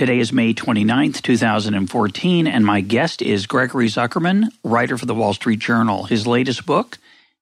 [0.00, 5.34] Today is May 29th, 2014, and my guest is Gregory Zuckerman, writer for the Wall
[5.34, 6.04] Street Journal.
[6.04, 6.96] His latest book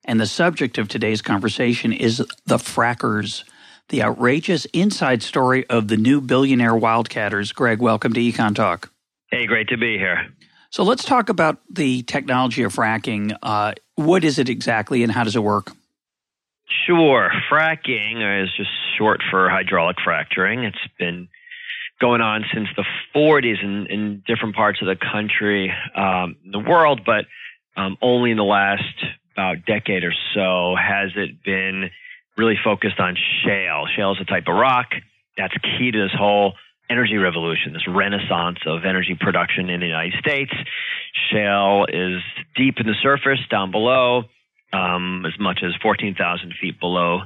[0.04, 3.44] and the subject of today's conversation is The Frackers,
[3.90, 7.54] the outrageous inside story of the new billionaire wildcatters.
[7.54, 8.90] Greg, welcome to Econ Talk.
[9.30, 10.26] Hey, great to be here.
[10.70, 13.36] So let's talk about the technology of fracking.
[13.40, 15.70] Uh, what is it exactly and how does it work?
[16.88, 17.30] Sure.
[17.48, 20.64] Fracking is just short for hydraulic fracturing.
[20.64, 21.28] It's been
[22.00, 22.84] going on since the
[23.14, 27.24] 40s in, in different parts of the country, um, the world, but
[27.76, 28.82] um, only in the last
[29.38, 31.90] about decade or so has it been
[32.36, 33.86] really focused on shale.
[33.96, 34.90] Shale is a type of rock
[35.36, 36.54] that's key to this whole
[36.90, 40.52] energy revolution, this renaissance of energy production in the United States.
[41.30, 42.20] Shale is
[42.56, 44.24] deep in the surface, down below,
[44.72, 47.20] um, as much as 14,000 feet below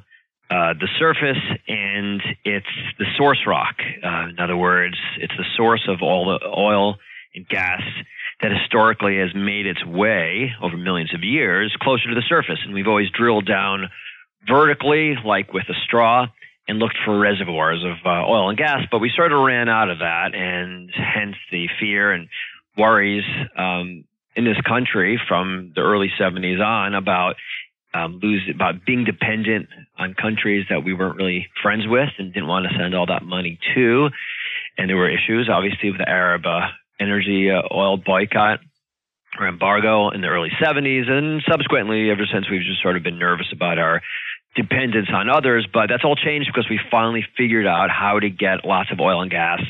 [0.53, 2.67] uh, the surface, and it's
[2.98, 3.77] the source rock.
[4.05, 6.97] Uh, in other words, it's the source of all the oil
[7.34, 7.81] and gas
[8.42, 12.58] that historically has made its way over millions of years closer to the surface.
[12.64, 13.89] And we've always drilled down
[14.47, 16.27] vertically, like with a straw,
[16.69, 18.80] and looked for reservoirs of uh, oil and gas.
[18.91, 22.28] But we sort of ran out of that, and hence the fear and
[22.77, 23.25] worries
[23.56, 24.05] um,
[24.36, 27.36] in this country from the early 70s on about
[27.95, 29.69] um, lose about being dependent
[30.03, 33.22] on countries that we weren't really friends with and didn't want to send all that
[33.22, 34.08] money to.
[34.77, 36.69] And there were issues, obviously, with the Arab uh,
[37.00, 38.61] energy uh, oil boycott
[39.39, 41.08] or embargo in the early 70s.
[41.08, 44.02] And subsequently, ever since, we've just sort of been nervous about our
[44.57, 45.67] dependence on others.
[45.73, 49.23] But that's all changed because we finally figured out how to get lots of oil
[49.23, 49.61] and gas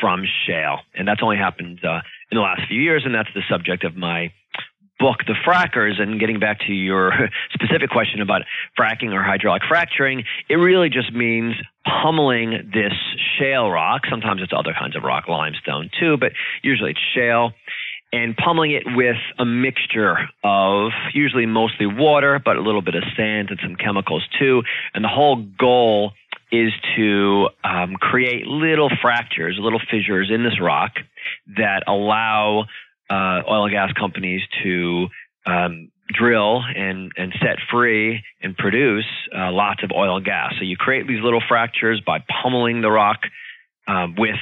[0.00, 0.80] from shale.
[0.94, 2.00] And that's only happened uh,
[2.30, 3.02] in the last few years.
[3.04, 4.32] And that's the subject of my
[5.04, 7.12] book, The Frackers, and getting back to your
[7.52, 8.40] specific question about
[8.78, 11.52] fracking or hydraulic fracturing, it really just means
[11.84, 12.94] pummeling this
[13.38, 14.04] shale rock.
[14.08, 16.32] Sometimes it's other kinds of rock, limestone too, but
[16.62, 17.52] usually it's shale.
[18.14, 23.02] And pummeling it with a mixture of usually mostly water, but a little bit of
[23.14, 24.62] sand and some chemicals too.
[24.94, 26.12] And the whole goal
[26.50, 30.92] is to um, create little fractures, little fissures in this rock
[31.58, 32.64] that allow
[33.10, 35.08] uh, oil and gas companies to
[35.46, 39.06] um, drill and, and set free and produce
[39.36, 40.54] uh, lots of oil and gas.
[40.58, 43.20] So you create these little fractures by pummeling the rock
[43.86, 44.36] um, with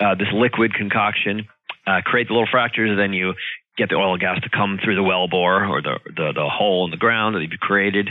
[0.00, 1.46] uh, this liquid concoction,
[1.86, 3.34] uh, create the little fractures, and then you
[3.76, 6.48] get the oil and gas to come through the well bore or the, the, the
[6.48, 8.10] hole in the ground that you've created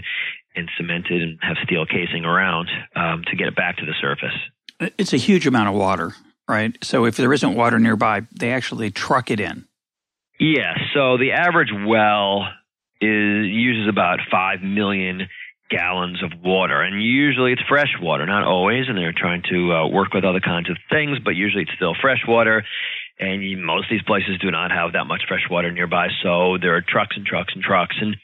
[0.55, 4.37] and cemented and have steel casing around um, to get it back to the surface.
[4.97, 6.13] It's a huge amount of water,
[6.47, 6.75] right?
[6.83, 9.65] So if there isn't water nearby, they actually truck it in.
[10.41, 10.79] Yes.
[10.95, 12.47] So the average well
[12.99, 15.29] is uses about five million
[15.69, 18.25] gallons of water, and usually it's fresh water.
[18.25, 21.63] Not always, and they're trying to uh, work with other kinds of things, but usually
[21.63, 22.63] it's still fresh water.
[23.19, 26.75] And most of these places do not have that much fresh water nearby, so there
[26.75, 27.95] are trucks and trucks and trucks.
[28.01, 28.15] And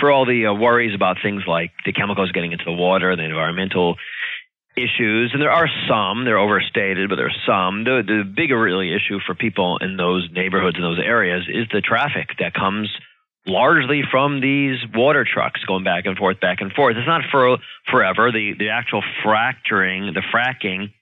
[0.00, 3.24] for all the uh, worries about things like the chemicals getting into the water, the
[3.24, 3.96] environmental
[4.76, 6.24] issues, and there are some.
[6.24, 7.84] They're overstated, but there are some.
[7.84, 11.80] The the bigger really issue for people in those neighborhoods in those areas is the
[11.80, 12.88] traffic that comes
[13.46, 16.96] largely from these water trucks going back and forth, back and forth.
[16.96, 17.58] It's not for
[17.90, 18.30] forever.
[18.32, 20.92] The the actual fracturing, the fracking,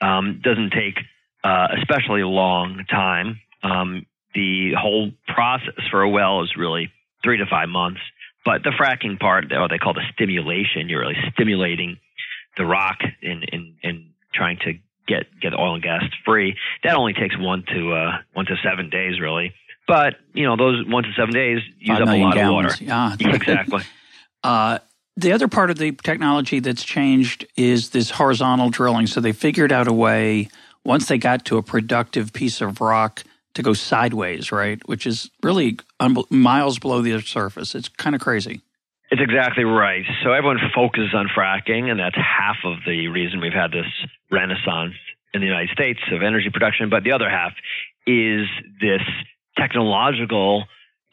[0.00, 0.98] um, doesn't take
[1.44, 3.40] uh, especially long time.
[3.62, 6.90] Um, the whole process for a well is really
[7.22, 8.00] three to five months.
[8.44, 11.98] But the fracking part, what they call the stimulation, you're really stimulating
[12.56, 14.74] the rock in in, in trying to
[15.06, 16.56] get get oil and gas free.
[16.84, 19.52] That only takes one to uh, one to seven days, really.
[19.86, 22.74] But you know, those one to seven days use up a lot gallons.
[22.80, 23.18] of water.
[23.20, 23.82] Yeah, exactly.
[24.44, 24.78] uh,
[25.16, 29.08] the other part of the technology that's changed is this horizontal drilling.
[29.08, 30.48] So they figured out a way
[30.84, 33.24] once they got to a productive piece of rock
[33.54, 34.80] to go sideways, right?
[34.88, 37.74] Which is really un- miles below the surface.
[37.74, 38.60] It's kind of crazy.
[39.10, 40.04] It's exactly right.
[40.22, 43.86] So everyone focuses on fracking, and that's half of the reason we've had this
[44.30, 44.94] renaissance
[45.32, 46.90] in the United States of energy production.
[46.90, 47.52] But the other half
[48.06, 48.46] is
[48.80, 49.00] this
[49.56, 50.64] technological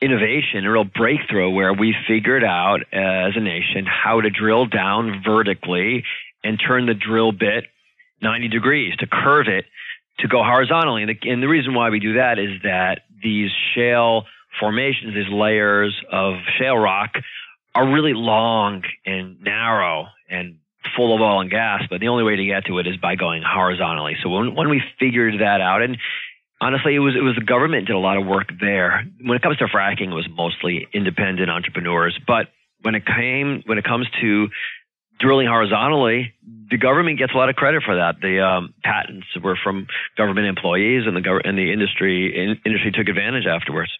[0.02, 5.22] innovation, a real breakthrough where we figured out as a nation how to drill down
[5.26, 6.04] vertically
[6.44, 7.66] and turn the drill bit
[8.22, 9.66] 90 degrees to curve it
[10.20, 11.04] to go horizontally.
[11.04, 14.24] And the, and the reason why we do that is that these shale
[14.60, 17.12] formations, these layers of shale rock,
[17.76, 20.58] are really long and narrow and
[20.96, 23.16] full of oil and gas, but the only way to get to it is by
[23.16, 24.16] going horizontally.
[24.24, 25.98] So when, when we figured that out, and
[26.62, 29.06] honestly, it was it was the government did a lot of work there.
[29.22, 32.18] When it comes to fracking, it was mostly independent entrepreneurs.
[32.26, 32.48] But
[32.82, 34.48] when it came when it comes to
[35.20, 36.34] drilling horizontally,
[36.70, 38.16] the government gets a lot of credit for that.
[38.22, 39.88] The um, patents were from
[40.18, 43.92] government employees, and the gov- and the industry in, industry took advantage afterwards.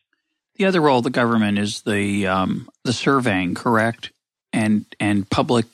[0.58, 4.12] The other role of the government is the um, the surveying, correct,
[4.54, 5.66] and and public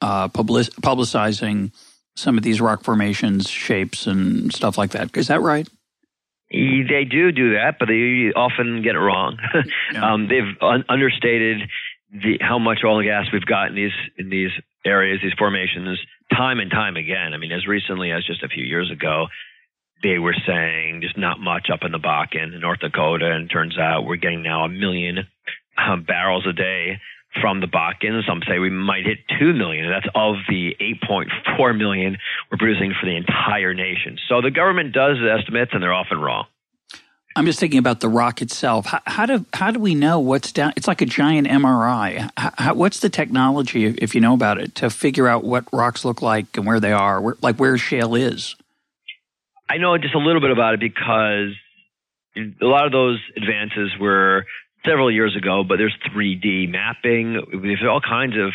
[0.00, 1.72] uh, public, publicizing
[2.16, 5.16] some of these rock formations, shapes, and stuff like that.
[5.16, 5.68] Is that right?
[6.50, 9.38] They do do that, but they often get it wrong.
[9.92, 10.12] yeah.
[10.12, 11.68] um, they've un- understated
[12.12, 14.50] the, how much oil and gas we've got in these in these
[14.84, 15.98] areas, these formations,
[16.34, 17.34] time and time again.
[17.34, 19.26] I mean, as recently as just a few years ago,
[20.02, 23.78] they were saying just not much up in the Bakken in North Dakota, and turns
[23.78, 25.26] out we're getting now a million
[25.78, 27.00] um, barrels a day
[27.40, 28.20] from the Bakken.
[28.26, 29.88] Some say we might hit 2 million.
[29.88, 32.16] That's of the 8.4 million
[32.50, 34.18] we're producing for the entire nation.
[34.28, 36.46] So the government does estimates, and they're often wrong.
[37.34, 38.86] I'm just thinking about the rock itself.
[38.86, 40.72] How, how do how do we know what's down?
[40.74, 42.30] It's like a giant MRI.
[42.38, 46.22] How, what's the technology, if you know about it, to figure out what rocks look
[46.22, 48.56] like and where they are, where, like where shale is?
[49.68, 51.54] I know just a little bit about it because
[52.36, 54.46] a lot of those advances were
[54.84, 57.40] several years ago, but there's 3D mapping.
[57.62, 58.52] There's all kinds of.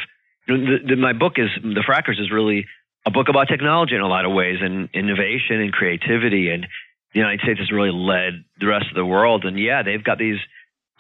[0.48, 2.66] You know, the, the, my book is the Frackers is really
[3.06, 6.50] a book about technology in a lot of ways and innovation and creativity.
[6.50, 6.66] And
[7.14, 9.46] the United States has really led the rest of the world.
[9.46, 10.40] And yeah, they've got these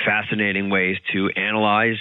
[0.03, 1.97] fascinating ways to analyze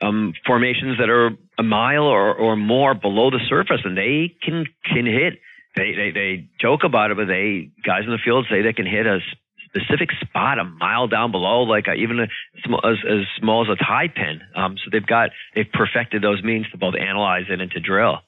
[0.00, 4.66] um, formations that are a mile or, or more below the surface, and they can
[4.84, 5.34] can hit.
[5.76, 8.86] They, they they joke about it, but they guys in the field say they can
[8.86, 9.18] hit a
[9.74, 12.24] specific spot a mile down below, like a, even a,
[12.86, 14.40] as, as small as a tie pin.
[14.54, 18.20] Um, so they've got they've perfected those means to both analyze it and to drill.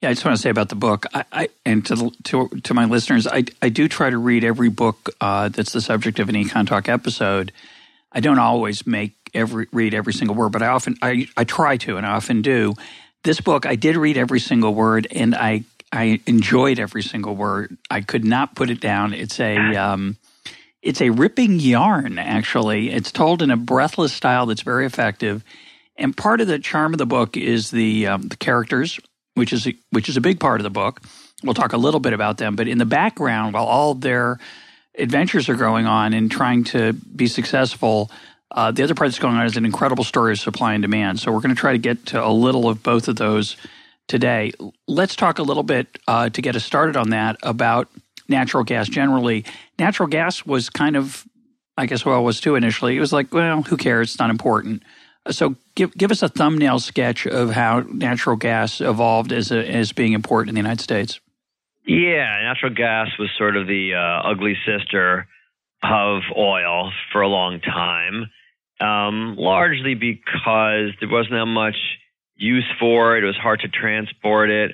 [0.00, 2.48] Yeah, I just want to say about the book, I, I and to, the, to
[2.48, 6.18] to my listeners, I I do try to read every book uh, that's the subject
[6.18, 7.52] of an Econ Talk episode.
[8.12, 11.76] I don't always make every read every single word, but I often I I try
[11.78, 12.74] to, and I often do.
[13.24, 15.64] This book, I did read every single word, and I
[15.94, 17.78] I enjoyed every single word.
[17.88, 19.12] I could not put it down.
[19.14, 20.16] It's a um,
[20.82, 22.90] it's a ripping yarn, actually.
[22.90, 25.44] It's told in a breathless style that's very effective.
[25.96, 28.98] And part of the charm of the book is the um, the characters,
[29.34, 31.00] which is a, which is a big part of the book.
[31.44, 34.38] We'll talk a little bit about them, but in the background, while all their
[34.98, 38.10] adventures are going on and trying to be successful,
[38.50, 41.20] uh, the other part that's going on is an incredible story of supply and demand.
[41.20, 43.56] So we're going to try to get to a little of both of those
[44.08, 44.52] today.
[44.86, 47.88] Let's talk a little bit uh, to get us started on that about
[48.28, 49.44] natural gas generally.
[49.78, 51.26] Natural gas was kind of,
[51.76, 52.96] I guess, well, was too initially.
[52.96, 54.10] It was like, well, who cares?
[54.10, 54.82] It's not important.
[55.30, 59.92] So give give us a thumbnail sketch of how natural gas evolved as a, as
[59.92, 61.18] being important in the United States.
[61.86, 65.26] Yeah, natural gas was sort of the uh, ugly sister
[65.82, 68.30] of oil for a long time,
[68.80, 71.76] um, largely because there wasn't that much
[72.36, 73.24] use for it.
[73.24, 74.72] It was hard to transport it.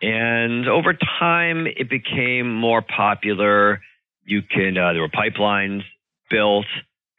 [0.00, 3.80] And over time, it became more popular.
[4.24, 5.82] You can, uh, there were pipelines
[6.28, 6.66] built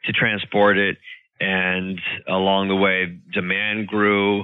[0.05, 0.97] to transport it.
[1.39, 4.41] And along the way, demand grew,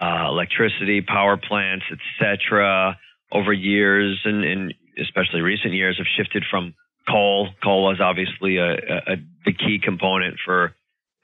[0.00, 2.96] uh, electricity, power plants, etc.
[3.32, 6.74] over years and, and, especially recent years have shifted from
[7.08, 7.48] coal.
[7.62, 10.74] Coal was obviously a, a, a, the key component for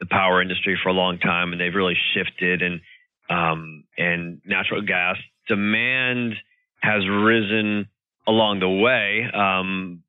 [0.01, 2.63] the power industry for a long time, and they've really shifted.
[2.63, 2.81] And
[3.29, 5.17] um, and natural gas
[5.49, 6.35] demand
[6.81, 7.89] has risen
[8.27, 9.27] along the way.
[9.33, 10.03] Um,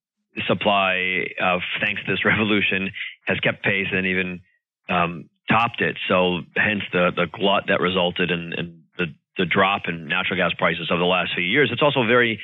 [0.48, 2.92] supply, of, thanks to this revolution,
[3.26, 4.42] has kept pace and even
[4.90, 5.98] um, topped it.
[6.08, 9.06] So, hence the the glut that resulted in, in the
[9.38, 11.70] the drop in natural gas prices over the last few years.
[11.72, 12.40] It's also a very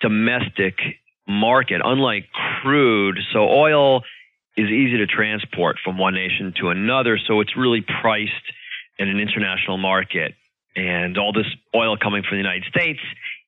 [0.00, 0.74] domestic
[1.26, 2.26] market, unlike
[2.62, 3.18] crude.
[3.32, 4.02] So, oil
[4.56, 7.18] is easy to transport from one nation to another.
[7.26, 8.32] So, it's really priced
[8.98, 10.34] in an international market.
[10.74, 13.00] And all this oil coming from the United States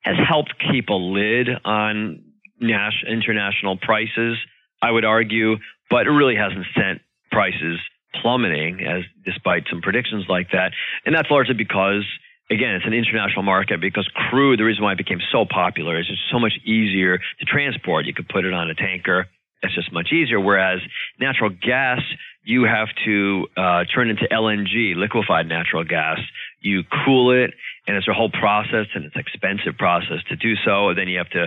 [0.03, 2.23] has helped keep a lid on
[2.61, 4.39] nas- international prices,
[4.81, 5.57] I would argue,
[5.91, 7.01] but it really hasn't sent
[7.31, 7.79] prices
[8.23, 10.73] plummeting as despite some predictions like that.
[11.05, 12.05] And that's largely because
[12.51, 16.07] again, it's an international market because crude, the reason why it became so popular is
[16.09, 18.07] it's so much easier to transport.
[18.07, 19.27] You could put it on a tanker.
[19.63, 20.41] It's just much easier.
[20.41, 20.81] Whereas
[21.19, 22.01] natural gas,
[22.45, 26.19] you have to uh, turn into LNG, liquefied natural gas.
[26.61, 27.53] You cool it,
[27.87, 30.89] and it's a whole process, and it's an expensive process to do so.
[30.89, 31.45] And then you have to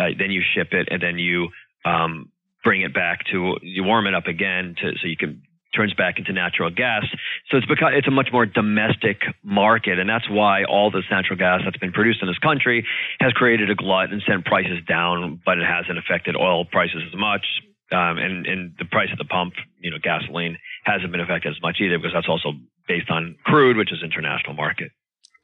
[0.00, 1.48] uh, then you ship it, and then you
[1.84, 2.30] um,
[2.64, 5.42] bring it back to you warm it up again to so you can
[5.74, 7.04] turns back into natural gas.
[7.50, 11.38] So it's because it's a much more domestic market, and that's why all this natural
[11.38, 12.86] gas that's been produced in this country
[13.20, 17.18] has created a glut and sent prices down, but it hasn't affected oil prices as
[17.18, 17.44] much.
[17.90, 21.60] Um, and, and the price at the pump, you know, gasoline hasn't been affected as
[21.60, 22.52] much either because that's also
[22.88, 24.92] based on crude, which is international market.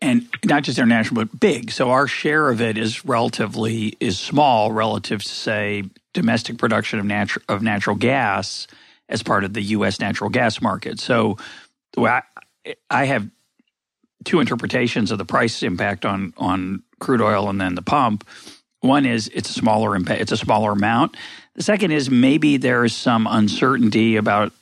[0.01, 1.71] And not just international, but big.
[1.73, 5.83] So our share of it is relatively is small relative to say
[6.15, 8.67] domestic production of natural of natural gas
[9.09, 10.01] as part of the U.S.
[10.01, 11.01] natural gas market.
[11.01, 11.39] So
[11.97, 12.23] I,
[12.91, 13.29] I have
[14.25, 18.27] two interpretations of the price impact on on crude oil and then the pump.
[18.81, 21.17] One is it's a smaller impact, it's a smaller amount.
[21.55, 24.53] The second is maybe there is some uncertainty about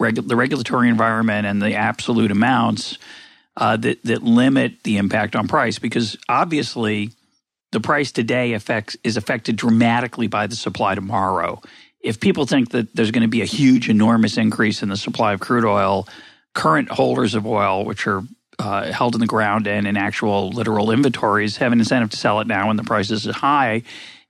[0.00, 2.98] regu- the regulatory environment and the absolute amounts
[3.56, 7.10] uh, that that limit the impact on price because obviously
[7.72, 11.60] the price today affects is affected dramatically by the supply tomorrow.
[12.00, 15.32] If people think that there's going to be a huge, enormous increase in the supply
[15.32, 16.08] of crude oil,
[16.54, 18.22] current holders of oil, which are
[18.58, 22.40] uh, held in the ground and in actual literal inventories, have an incentive to sell
[22.40, 23.82] it now when the price is high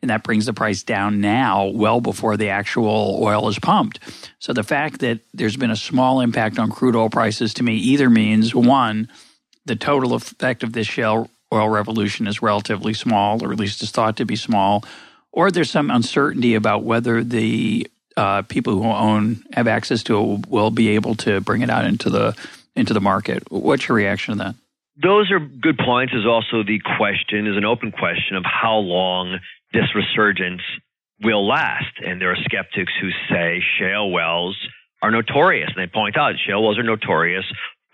[0.03, 3.99] and that brings the price down now well before the actual oil is pumped.
[4.39, 7.77] So the fact that there's been a small impact on crude oil prices to me
[7.77, 9.09] either means one,
[9.65, 13.91] the total effect of this shale oil revolution is relatively small, or at least is
[13.91, 14.85] thought to be small,
[15.37, 20.49] or there's some uncertainty about whether the uh, people who own have access to it
[20.49, 22.35] will be able to bring it out into the
[22.75, 23.45] into the market.
[23.53, 24.55] What's your reaction to that?
[25.01, 26.15] Those are good points.
[26.15, 29.39] Is also the question is an open question of how long
[29.73, 30.63] this resurgence
[31.23, 32.01] will last.
[32.05, 34.57] And there are skeptics who say shale wells
[35.03, 35.71] are notorious.
[35.77, 37.45] And they point out shale wells are notorious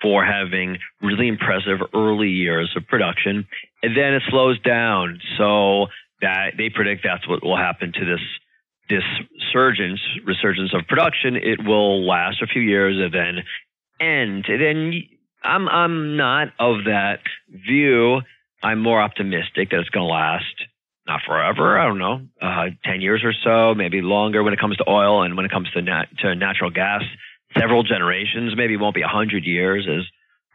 [0.00, 3.46] for having really impressive early years of production.
[3.82, 5.20] And then it slows down.
[5.38, 5.86] So
[6.22, 8.20] that they predict that's what will happen to this
[8.88, 9.04] this
[9.52, 11.36] surgence, resurgence of production.
[11.36, 13.44] It will last a few years and then
[14.00, 14.44] end.
[14.48, 15.02] And then
[15.42, 18.20] I'm I'm not of that view.
[18.62, 20.54] I'm more optimistic that it's going to last
[21.06, 21.78] not forever.
[21.78, 25.22] I don't know, uh, ten years or so, maybe longer when it comes to oil
[25.22, 27.02] and when it comes to nat- to natural gas.
[27.58, 30.04] Several generations, maybe it won't be hundred years, as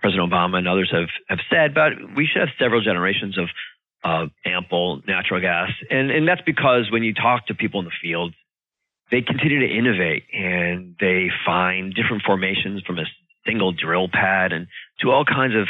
[0.01, 3.49] President Obama and others have have said, but we should have several generations of
[4.03, 7.91] uh, ample natural gas, and and that's because when you talk to people in the
[8.01, 8.33] field,
[9.11, 13.05] they continue to innovate and they find different formations from a
[13.45, 14.67] single drill pad and
[14.99, 15.67] to all kinds of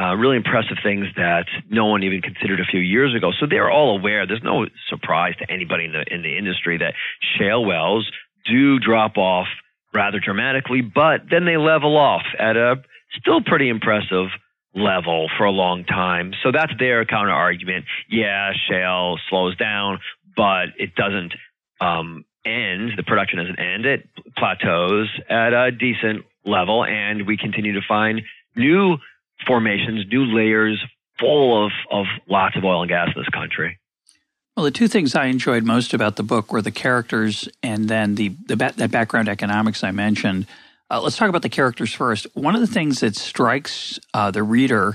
[0.00, 3.32] uh, really impressive things that no one even considered a few years ago.
[3.38, 4.26] So they're all aware.
[4.26, 6.94] There's no surprise to anybody in the in the industry that
[7.36, 8.10] shale wells
[8.48, 9.46] do drop off
[9.92, 12.76] rather dramatically, but then they level off at a
[13.18, 14.28] still pretty impressive
[14.78, 16.32] level for a long time.
[16.42, 17.84] So that's their counter argument.
[18.08, 19.98] Yeah, shale slows down,
[20.36, 21.34] but it doesn't
[21.80, 22.92] um, end.
[22.96, 23.86] The production doesn't end.
[23.86, 28.22] It plateaus at a decent level, and we continue to find
[28.56, 28.96] new
[29.46, 30.82] formations, new layers
[31.18, 33.78] full of, of lots of oil and gas in this country.
[34.56, 38.16] Well, the two things I enjoyed most about the book were the characters and then
[38.16, 40.46] the, the that background economics I mentioned.
[40.90, 42.26] Uh, let's talk about the characters first.
[42.34, 44.94] One of the things that strikes uh, the reader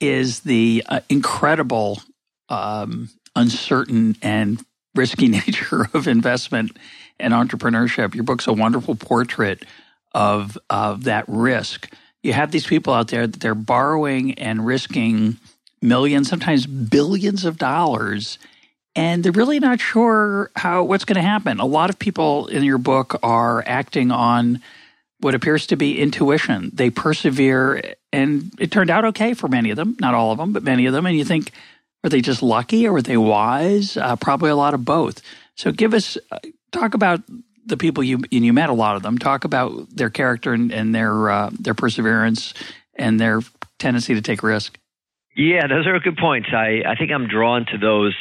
[0.00, 2.02] is the uh, incredible,
[2.48, 6.76] um, uncertain, and risky nature of investment
[7.20, 8.14] and entrepreneurship.
[8.14, 9.64] Your book's a wonderful portrait
[10.12, 11.92] of of that risk
[12.24, 15.36] you have these people out there that they're borrowing and risking
[15.82, 18.38] millions, sometimes billions of dollars,
[18.96, 21.60] and they're really not sure how what's going to happen.
[21.60, 24.62] A lot of people in your book are acting on
[25.24, 26.70] what appears to be intuition.
[26.74, 30.52] They persevere, and it turned out okay for many of them, not all of them,
[30.52, 31.06] but many of them.
[31.06, 31.50] And you think,
[32.04, 33.96] are they just lucky or were they wise?
[33.96, 35.22] Uh, probably a lot of both.
[35.56, 36.40] So, give us uh,
[36.72, 37.22] talk about
[37.64, 40.94] the people you you met a lot of them talk about their character and, and
[40.94, 42.52] their uh, their perseverance
[42.94, 43.40] and their
[43.78, 44.78] tendency to take risk.
[45.34, 46.50] Yeah, those are good points.
[46.52, 48.14] I, I think I'm drawn to those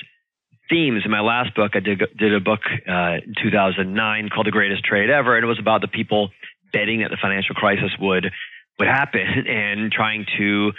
[0.70, 1.02] themes.
[1.04, 4.84] In my last book, I did, did a book uh, in 2009 called The Greatest
[4.86, 6.32] Trade Ever, and it was about the people
[6.74, 8.32] betting that the financial crisis would
[8.80, 10.72] would happen and trying to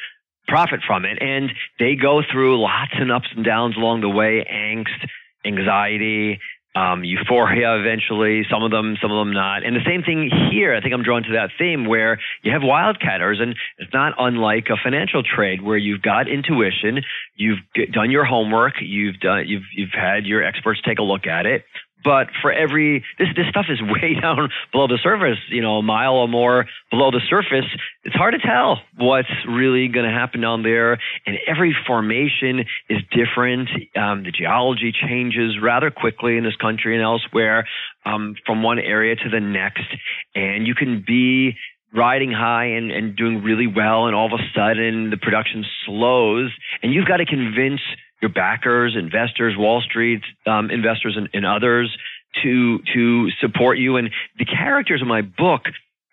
[0.48, 1.18] profit from it.
[1.20, 5.08] And they go through lots and ups and downs along the way, angst,
[5.46, 6.40] anxiety,
[6.76, 9.64] um, euphoria eventually, some of them, some of them not.
[9.64, 10.74] And the same thing here.
[10.74, 14.66] I think I'm drawn to that theme where you have wildcatters and it's not unlike
[14.70, 17.04] a financial trade where you've got intuition,
[17.36, 17.60] you've
[17.92, 21.64] done your homework, you've done, you've, you've had your experts take a look at it,
[22.04, 25.82] but for every this this stuff is way down below the surface, you know, a
[25.82, 27.68] mile or more below the surface.
[28.04, 32.98] It's hard to tell what's really going to happen down there, and every formation is
[33.10, 33.68] different.
[33.96, 37.66] Um, the geology changes rather quickly in this country and elsewhere
[38.04, 39.86] um, from one area to the next,
[40.34, 41.56] and you can be
[41.94, 46.50] riding high and, and doing really well, and all of a sudden the production slows,
[46.82, 47.80] and you've got to convince
[48.24, 51.94] your backers, investors, Wall Street um, investors, and, and others
[52.42, 53.96] to to support you.
[53.98, 55.64] And the characters in my book,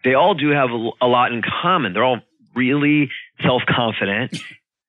[0.03, 1.93] they all do have a, a lot in common.
[1.93, 2.19] They're all
[2.53, 3.09] really
[3.41, 4.37] self confident.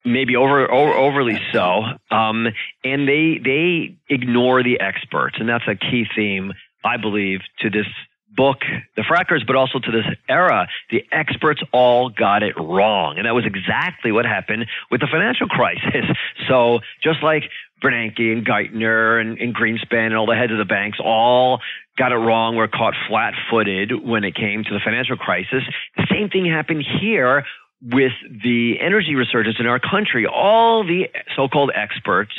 [0.05, 2.49] Maybe over, over overly so, um,
[2.83, 6.53] and they they ignore the experts, and that's a key theme
[6.85, 7.87] I believe to this
[8.35, 8.59] book,
[8.97, 13.19] the frackers, but also to this era, the experts all got it wrong.
[13.19, 16.05] And that was exactly what happened with the financial crisis.
[16.49, 17.45] So just like
[17.83, 21.61] Bernanke and Geithner and, and Greenspan and all the heads of the banks all
[21.97, 25.63] got it wrong, were caught flat footed when it came to the financial crisis.
[25.97, 27.45] The same thing happened here
[27.83, 28.13] with
[28.43, 30.27] the energy resurgence in our country.
[30.27, 32.33] All the so called experts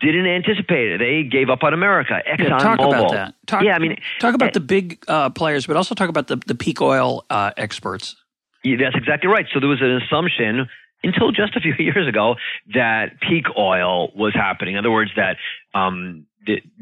[0.00, 0.98] didn't anticipate it.
[0.98, 2.20] They gave up on America.
[2.28, 2.88] Exxon yeah, talk Mobil.
[2.88, 3.34] about that.
[3.46, 6.28] Talk, yeah, I mean, talk about uh, the big uh, players, but also talk about
[6.28, 8.16] the the peak oil uh, experts.
[8.64, 9.46] Yeah, that's exactly right.
[9.52, 10.68] So there was an assumption
[11.02, 12.34] until just a few years ago
[12.74, 14.74] that peak oil was happening.
[14.74, 15.36] In other words, that
[15.74, 16.26] um,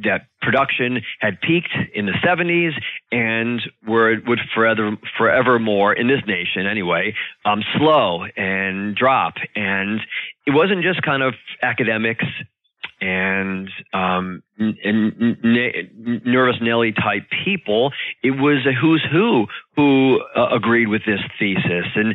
[0.05, 2.73] that production had peaked in the 70s
[3.11, 9.35] and were, would forever, forevermore in this nation anyway, um, slow and drop.
[9.55, 10.01] And
[10.47, 12.25] it wasn't just kind of academics
[13.01, 17.93] and um, nervous Nelly type people.
[18.23, 19.47] It was a who's who
[19.77, 22.15] who uh, agreed with this thesis, and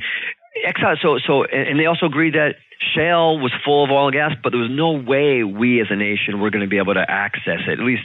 [0.65, 0.97] Exxon.
[1.01, 2.55] So so, and they also agreed that
[2.95, 5.95] shale was full of oil and gas, but there was no way we as a
[5.95, 8.03] nation were going to be able to access it, at least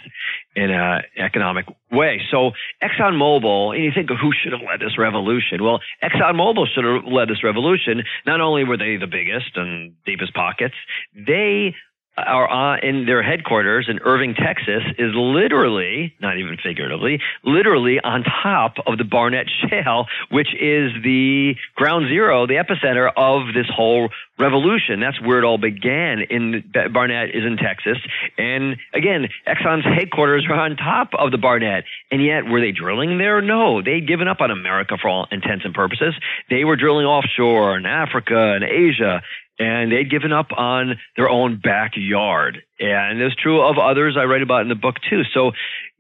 [0.57, 2.21] in an economic way.
[2.31, 2.53] So
[2.83, 5.63] ExxonMobil, and you think who should have led this revolution?
[5.63, 8.03] Well, ExxonMobil should have led this revolution.
[8.27, 10.75] Not only were they the biggest and deepest pockets,
[11.15, 11.75] they
[12.17, 18.77] on, in their headquarters in Irving, Texas, is literally, not even figuratively, literally on top
[18.87, 25.01] of the Barnett Shale, which is the ground zero, the epicenter of this whole revolution.
[25.01, 26.21] That's where it all began.
[26.31, 27.99] In Barnett is in Texas,
[28.39, 31.85] and again, Exxon's headquarters are on top of the Barnett.
[32.11, 33.41] And yet, were they drilling there?
[33.41, 36.15] No, they'd given up on America for all intents and purposes.
[36.51, 39.23] They were drilling offshore in Africa and Asia
[39.59, 42.63] and they'd given up on their own backyard.
[42.81, 45.23] And it's true of others I write about in the book too.
[45.33, 45.53] So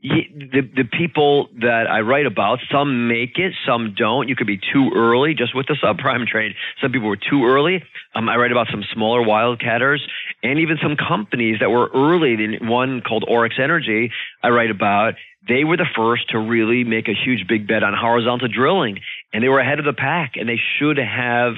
[0.04, 4.28] the the people that I write about, some make it, some don't.
[4.28, 6.52] You could be too early, just with the subprime trade.
[6.82, 7.82] Some people were too early.
[8.14, 10.00] Um, I write about some smaller wildcatters,
[10.42, 12.58] and even some companies that were early.
[12.60, 14.10] One called Oryx Energy,
[14.42, 15.14] I write about.
[15.46, 19.00] They were the first to really make a huge big bet on horizontal drilling,
[19.32, 21.54] and they were ahead of the pack, and they should have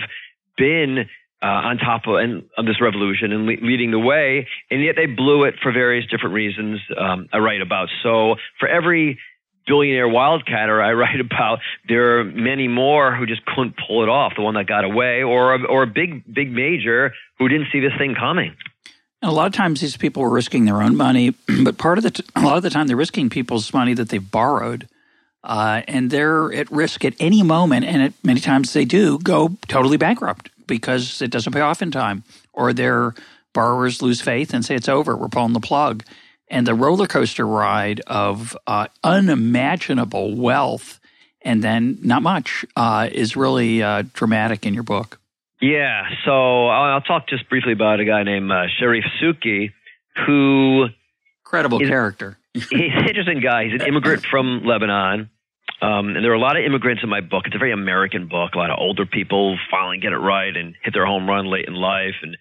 [0.57, 1.09] been
[1.47, 4.97] uh, on top of, and, of this revolution and le- leading the way, and yet
[4.97, 6.81] they blew it for various different reasons.
[6.99, 7.89] Um, I write about.
[8.03, 9.21] So for every
[9.67, 14.33] billionaire wildcatter I write about, there are many more who just couldn't pull it off.
[14.37, 17.81] The one that got away, or a, or a big big major who didn't see
[17.81, 18.57] this thing coming.
[19.23, 21.31] And a lot of times these people were risking their own money,
[21.65, 24.09] but part of the t- a lot of the time they're risking people's money that
[24.09, 24.89] they've borrowed.
[25.45, 29.57] Uh, and they're at risk at any moment, and it, many times they do go
[29.69, 33.15] totally bankrupt because it doesn't pay off in time, or their
[33.53, 36.05] borrowers lose faith and say it's over, we're pulling the plug.
[36.49, 41.01] And the roller coaster ride of uh, unimaginable wealth
[41.47, 45.19] and then not much uh, is really uh, dramatic in your book.
[45.61, 49.73] Yeah, so I'll, I'll, talk just briefly about a guy named uh, Charif Souki,
[50.27, 50.89] who
[51.45, 52.37] incredible is, character.
[52.53, 53.65] he's an interesting guy.
[53.65, 55.31] He's an immigrant from Lebanon.
[55.83, 57.45] Um, and there are a lot of immigrants in my book.
[57.47, 58.55] It's a very American book.
[58.55, 61.67] A lot of older people finally get it right and hit their home run late
[61.67, 62.37] in life and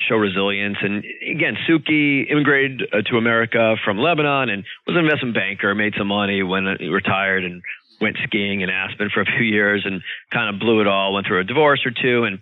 [0.00, 0.76] show resilience.
[0.80, 5.94] And again, Souki immigrated uh, to America from Lebanon and was an investment banker, made
[5.96, 7.62] some money when he retired and
[8.00, 11.26] went skiing in Aspen for a few years and kind of blew it all, went
[11.26, 12.38] through a divorce or two and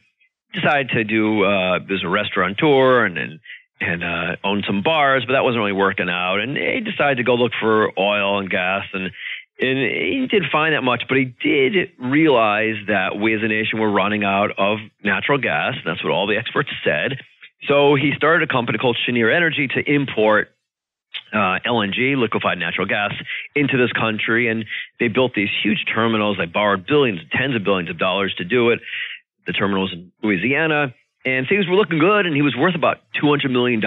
[0.54, 3.40] decided to do, uh, a restaurateur and, and
[3.78, 6.40] and uh, own some bars, but that wasn't really working out.
[6.40, 9.10] And he decided to go look for oil and gas, and
[9.58, 13.78] and he didn't find that much, but he did realize that we as a nation
[13.78, 15.74] were running out of natural gas.
[15.84, 17.18] That's what all the experts said.
[17.66, 20.50] So he started a company called Cheniere Energy to import
[21.32, 23.12] uh, LNG, liquefied natural gas,
[23.54, 24.48] into this country.
[24.48, 24.66] And
[25.00, 26.36] they built these huge terminals.
[26.36, 28.80] They borrowed billions, tens of billions of dollars to do it.
[29.46, 30.94] The terminals in Louisiana.
[31.24, 32.26] And things were looking good.
[32.26, 33.80] And he was worth about $200 million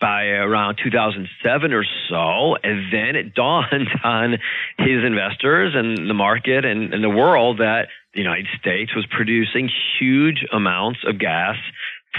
[0.00, 2.56] by around 2007 or so.
[2.62, 4.32] And then it dawned on
[4.78, 9.70] his investors and the market and, and the world that the United States was producing
[9.98, 11.56] huge amounts of gas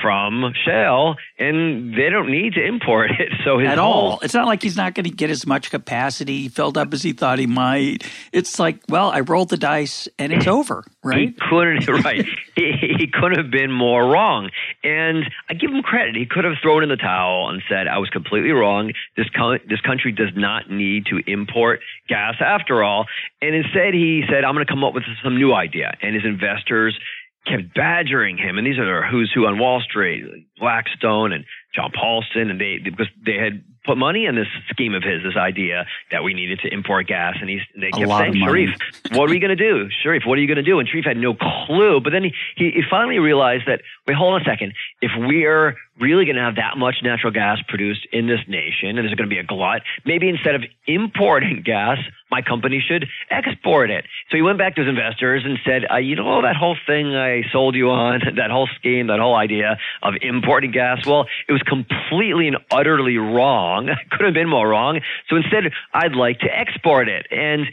[0.02, 4.20] from shale and they don't need to import it so at all.
[4.22, 6.48] it's not like he's not going to get as much capacity.
[6.48, 8.04] Filled up as he thought he might.
[8.32, 11.30] It's like well i rolled the dice and it's over right?
[11.30, 12.26] He couldn't right.
[12.56, 14.50] He, he could have been more wrong.
[14.84, 16.16] And i give him credit.
[16.16, 18.94] He could have thrown in the towel and said i was completely wrong.
[19.18, 23.08] This co- this country does not need to import gas after all.
[23.42, 25.98] And instead he said i'm going to come up with some new idea.
[26.02, 26.98] And his investors
[27.46, 32.50] kept badgering him, and these are who's who on Wall Street, Blackstone and John Paulson,
[32.50, 36.24] and they because they had put money in this scheme of his, this idea that
[36.24, 38.72] we needed to import gas, and he's they kept saying, Charif,
[39.12, 39.90] what are we going to do?
[40.04, 40.80] Charif, what are you going to do?
[40.80, 44.34] And Charif had no clue, but then he, he, he finally realized that wait, hold
[44.34, 48.28] on a second, if we're really going to have that much natural gas produced in
[48.28, 51.98] this nation, and there's going to be a glut, maybe instead of importing gas,
[52.32, 54.06] my company should export it.
[54.30, 57.14] So he went back to his investors and said, uh, you know, that whole thing
[57.14, 61.52] I sold you on, that whole scheme, that whole idea of importing gas, well, it
[61.52, 63.71] was completely and utterly wrong.
[64.12, 65.00] Could have been more wrong.
[65.30, 67.28] So instead, I'd like to export it.
[67.32, 67.68] And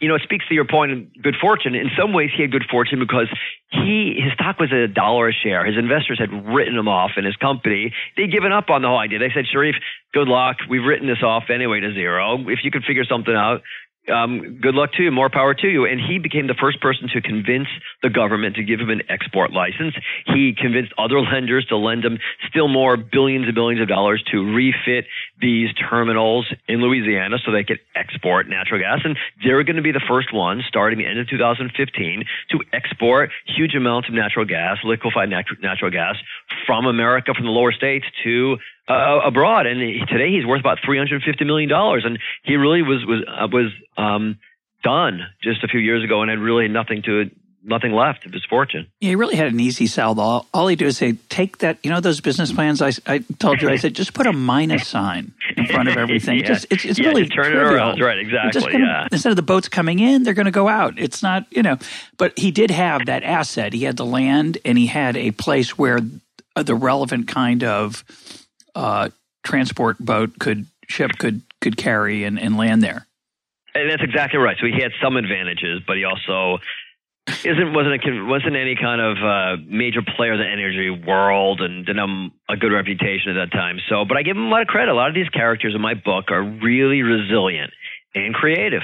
[0.00, 1.74] you know, it speaks to your point good fortune.
[1.74, 3.28] In some ways, he had good fortune because
[3.70, 5.64] he his stock was at a dollar a share.
[5.64, 7.92] His investors had written him off in his company.
[8.16, 9.18] They'd given up on the whole idea.
[9.18, 9.74] They said, Charif,
[10.12, 10.56] good luck.
[10.68, 12.48] We've written this off anyway to zero.
[12.48, 13.62] If you could figure something out,
[14.12, 15.86] um, good luck to you, more power to you.
[15.86, 17.68] And he became the first person to convince
[18.02, 19.94] the government to give him an export license.
[20.26, 24.54] He convinced other lenders to lend him still more billions and billions of dollars to
[24.54, 25.06] refit
[25.40, 29.00] these terminals in Louisiana so they could export natural gas.
[29.04, 33.30] And they're going to be the first ones starting the end of 2015 to export
[33.46, 36.16] huge amounts of natural gas, liquefied nat- natural gas
[36.66, 40.78] from America, from the lower states to uh, abroad, and he, today he's worth about
[40.84, 44.38] three hundred fifty million dollars, and he really was was uh, was um,
[44.82, 47.30] done just a few years ago, and had really nothing to
[47.64, 48.86] nothing left of his fortune.
[49.00, 50.18] Yeah, he really had an easy sell.
[50.20, 53.24] All, all he did is say, take that, you know, those business plans I, I
[53.38, 56.40] told you, I said, just put a minus sign in front of everything.
[56.40, 56.46] yeah.
[56.46, 57.70] Just, it's, it's yeah, really turn trivial.
[57.70, 58.00] it around.
[58.00, 58.72] Right, exactly.
[58.72, 59.08] Gonna, yeah.
[59.10, 60.98] Instead of the boats coming in, they're going to go out.
[60.98, 61.78] It's not, you know,
[62.18, 63.72] but he did have that asset.
[63.72, 66.00] He had the land and he had a place where
[66.54, 68.04] the relevant kind of
[68.74, 69.10] uh,
[69.42, 73.06] transport boat could ship could could carry and, and land there.
[73.74, 74.56] And that's exactly right.
[74.60, 76.58] So he had some advantages, but he also
[77.26, 81.84] isn't wasn't a, wasn't any kind of uh, major player in the energy world and
[81.84, 83.78] didn't have a good reputation at that time.
[83.88, 84.92] So, but I give him a lot of credit.
[84.92, 87.72] A lot of these characters in my book are really resilient
[88.14, 88.82] and creative.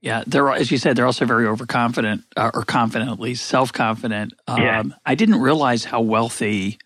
[0.00, 3.72] Yeah, they're as you said, they're also very overconfident uh, or confident, at least self
[3.72, 4.32] confident.
[4.46, 4.82] Um, yeah.
[5.06, 6.78] I didn't realize how wealthy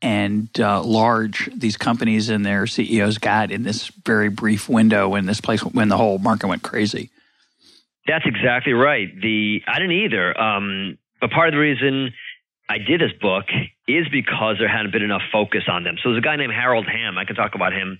[0.00, 5.26] and uh, large these companies and their CEOs got in this very brief window when
[5.26, 7.10] this place when the whole market went crazy.
[8.06, 9.08] That's exactly right.
[9.20, 10.40] The I didn't either.
[10.40, 12.12] Um, but part of the reason
[12.68, 13.46] I did this book
[13.86, 15.96] is because there hadn't been enough focus on them.
[16.02, 17.18] So there's a guy named Harold Hamm.
[17.18, 17.98] I can talk about him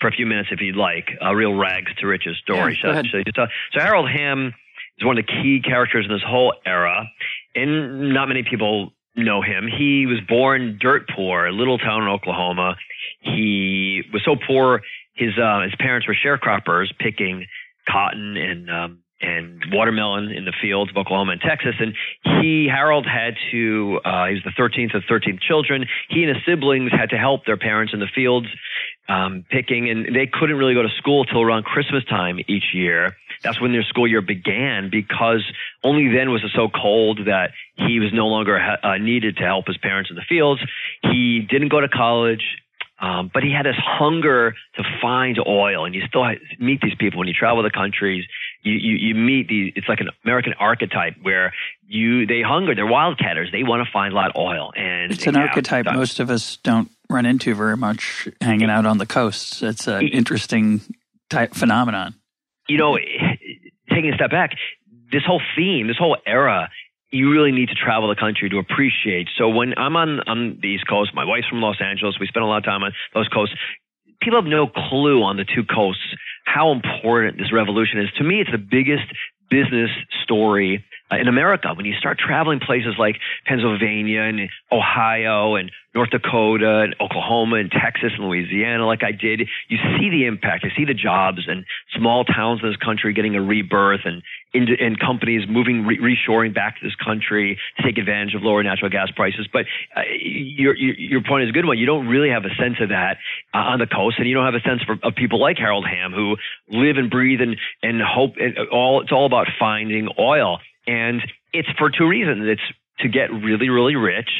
[0.00, 1.08] for a few minutes if you'd like.
[1.20, 2.78] A real rags to riches story.
[2.82, 4.54] Yeah, so, so, so Harold Hamm
[4.98, 7.08] is one of the key characters in this whole era,
[7.54, 9.66] and not many people know him.
[9.66, 12.76] He was born dirt poor, little town in Oklahoma.
[13.20, 14.82] He was so poor,
[15.14, 17.46] his uh, his parents were sharecroppers, picking
[17.88, 21.74] cotton and um, and watermelon in the fields of Oklahoma and Texas.
[21.78, 21.94] And
[22.40, 25.84] he, Harold, had to, uh, he was the 13th of 13 children.
[26.08, 28.46] He and his siblings had to help their parents in the fields
[29.08, 33.16] um, picking, and they couldn't really go to school till around Christmas time each year.
[33.42, 35.44] That's when their school year began because
[35.82, 39.44] only then was it so cold that he was no longer ha- uh, needed to
[39.44, 40.60] help his parents in the fields.
[41.02, 42.42] He didn't go to college.
[43.02, 46.22] Um, but he had this hunger to find oil, and you still
[46.58, 48.26] meet these people when you travel the countries.
[48.62, 49.72] You, you you meet these.
[49.74, 51.54] It's like an American archetype where
[51.86, 52.74] you they hunger.
[52.74, 53.52] They're wildcatters.
[53.52, 56.58] They want to find a lot of oil, and it's an archetype most of us
[56.58, 59.62] don't run into very much hanging out on the coasts.
[59.62, 60.82] It's an interesting
[61.30, 62.16] type phenomenon.
[62.70, 62.96] You know,
[63.90, 64.50] taking a step back,
[65.10, 66.70] this whole theme, this whole era
[67.10, 69.28] you really need to travel the country to appreciate.
[69.36, 72.16] So when I'm on on the East Coast, my wife's from Los Angeles.
[72.20, 73.54] We spend a lot of time on those coasts.
[74.22, 76.06] People have no clue on the two coasts
[76.44, 78.08] how important this revolution is.
[78.18, 79.06] To me, it's the biggest
[79.50, 79.90] business
[80.22, 81.72] story in America.
[81.74, 87.70] When you start traveling places like Pennsylvania and Ohio and North Dakota and Oklahoma and
[87.70, 90.62] Texas and Louisiana, like I did, you see the impact.
[90.62, 91.64] You see the jobs and
[91.96, 96.80] small towns in this country getting a rebirth and and companies moving re- reshoring back
[96.80, 99.48] to this country to take advantage of lower natural gas prices.
[99.52, 101.78] But uh, your, your, point is a good one.
[101.78, 103.18] You don't really have a sense of that
[103.54, 105.86] uh, on the coast, and you don't have a sense for, of people like Harold
[105.86, 106.36] Hamm who
[106.68, 108.34] live and breathe and and hope.
[108.40, 110.58] And all it's all about finding oil.
[110.86, 111.20] And
[111.52, 112.44] it's for two reasons.
[112.46, 114.30] It's to get really, really rich.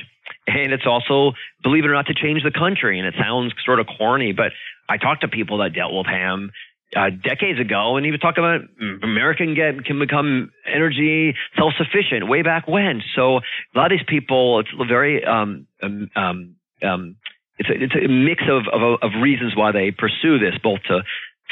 [0.47, 2.99] And it's also, believe it or not, to change the country.
[2.99, 4.53] And it sounds sort of corny, but
[4.89, 6.51] I talked to people that dealt with Hamm
[6.97, 8.63] uh, decades ago, and he was talking about
[9.03, 13.01] America can get can become energy self sufficient way back when.
[13.15, 17.17] So a lot of these people, it's very um, um, um, um
[17.59, 21.03] it's a, it's a mix of, of, of reasons why they pursue this, both to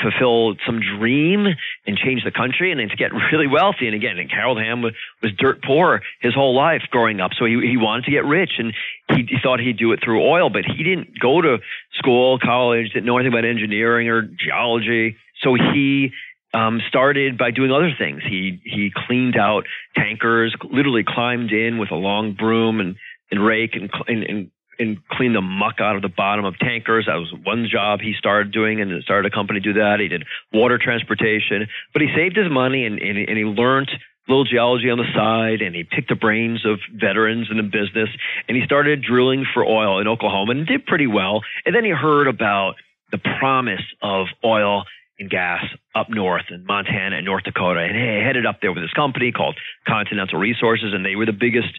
[0.03, 1.47] fulfill some dream
[1.87, 3.87] and change the country and then to get really wealthy.
[3.87, 7.33] And again, and Harold was, was dirt poor his whole life growing up.
[7.39, 8.75] So he, he wanted to get rich and
[9.09, 11.59] he, he thought he'd do it through oil, but he didn't go to
[11.95, 15.17] school, college, didn't know anything about engineering or geology.
[15.43, 16.13] So he
[16.55, 18.23] um, started by doing other things.
[18.29, 22.97] He he cleaned out tankers, literally climbed in with a long broom and,
[23.31, 27.07] and rake and, and, and and clean the muck out of the bottom of tankers.
[27.07, 29.99] That was one job he started doing and started a company to do that.
[30.01, 33.91] He did water transportation, but he saved his money and, and, and he learned
[34.29, 38.11] little geology on the side and he picked the brains of veterans in the business
[38.47, 41.41] and he started drilling for oil in Oklahoma and did pretty well.
[41.65, 42.75] And then he heard about
[43.11, 44.85] the promise of oil
[45.19, 45.65] and gas
[45.95, 49.33] up north in Montana and North Dakota and he headed up there with his company
[49.33, 51.73] called Continental Resources and they were the biggest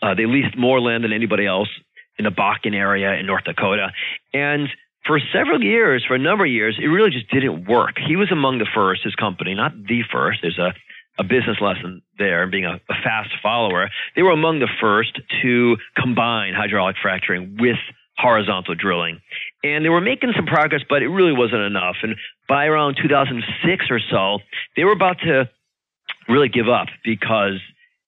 [0.00, 1.68] uh, they leased more land than anybody else
[2.18, 3.92] in the Bakken area in North Dakota.
[4.32, 4.68] And
[5.06, 7.96] for several years, for a number of years, it really just didn't work.
[8.04, 10.40] He was among the first, his company, not the first.
[10.42, 10.74] There's a,
[11.18, 13.88] a business lesson there, being a, a fast follower.
[14.16, 17.78] They were among the first to combine hydraulic fracturing with
[18.18, 19.20] horizontal drilling.
[19.62, 21.96] And they were making some progress, but it really wasn't enough.
[22.02, 22.16] And
[22.48, 24.38] by around 2006 or so,
[24.74, 25.48] they were about to
[26.28, 27.60] really give up because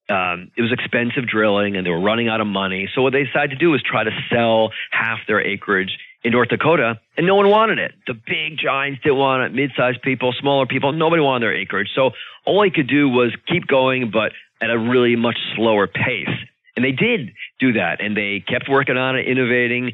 [0.09, 2.89] um, it was expensive drilling and they were running out of money.
[2.95, 6.49] So what they decided to do was try to sell half their acreage in North
[6.49, 7.93] Dakota, and no one wanted it.
[8.07, 11.91] The big giants didn't want it, mid-sized people, smaller people, nobody wanted their acreage.
[11.95, 12.11] So
[12.45, 16.29] all they could do was keep going, but at a really much slower pace.
[16.75, 19.93] And they did do that, and they kept working on it, innovating,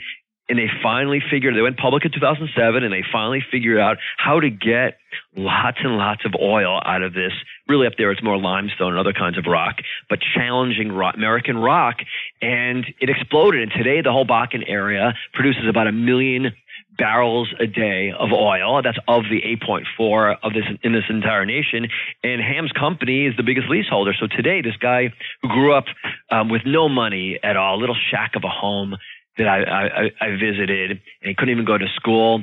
[0.49, 4.41] and they finally figured they went public in 2007 and they finally figured out how
[4.41, 4.99] to get
[5.37, 7.33] lots and lots of oil out of this
[7.69, 9.77] really up there it's more limestone and other kinds of rock
[10.09, 11.97] but challenging rock, american rock
[12.43, 16.53] and it exploded and today the whole bakken area produces about a million
[16.97, 18.83] barrels a day of oil.
[18.83, 21.89] That's of the 8.4 of this in this entire nation.
[22.23, 24.15] And Hamm's company is the biggest leaseholder.
[24.19, 25.87] So today, this guy who grew up
[26.31, 28.97] um, with no money at all, little shack of a home,
[29.39, 32.43] that I, I, I visited, and he couldn't even go to school.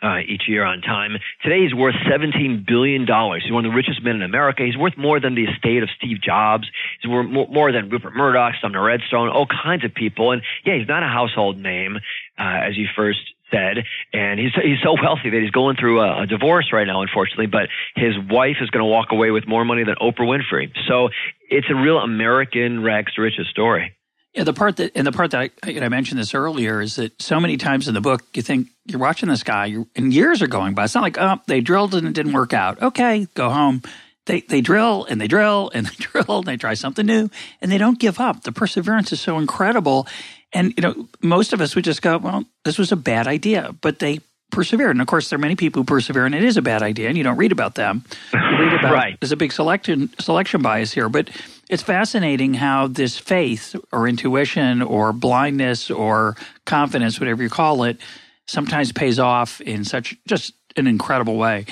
[0.00, 1.16] Uh, each year on time.
[1.42, 3.00] Today he's worth $17 billion.
[3.00, 4.62] He's one of the richest men in America.
[4.62, 6.68] He's worth more than the estate of Steve Jobs.
[7.00, 10.30] He's worth more, more than Rupert Murdoch, Sumner Redstone, all kinds of people.
[10.30, 11.96] And yeah, he's not a household name,
[12.38, 13.18] uh, as you first
[13.50, 13.84] said.
[14.12, 17.46] And he's, he's so wealthy that he's going through a, a divorce right now, unfortunately,
[17.46, 20.70] but his wife is going to walk away with more money than Oprah Winfrey.
[20.86, 21.08] So
[21.50, 23.97] it's a real American rags to riches story.
[24.38, 27.20] Yeah, the part that and the part that I, I mentioned this earlier is that
[27.20, 30.46] so many times in the book you think you're watching this guy, and years are
[30.46, 30.84] going by.
[30.84, 32.80] It's not like oh they drilled and it didn't work out.
[32.80, 33.82] Okay, go home.
[34.26, 37.28] They they drill and they drill and they drill and they try something new
[37.60, 38.44] and they don't give up.
[38.44, 40.06] The perseverance is so incredible.
[40.52, 43.74] And you know, most of us would just go, well, this was a bad idea,
[43.80, 44.20] but they
[44.50, 44.90] persevered.
[44.90, 47.08] And of course, there are many people who persevere, and it is a bad idea,
[47.08, 48.04] and you don't read about them.
[48.32, 49.18] You read about right.
[49.20, 51.30] there's a big selection selection bias here, but
[51.68, 57.98] it's fascinating how this faith or intuition or blindness or confidence, whatever you call it,
[58.46, 61.66] sometimes pays off in such just an incredible way.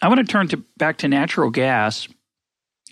[0.00, 2.08] I want to turn to back to natural gas.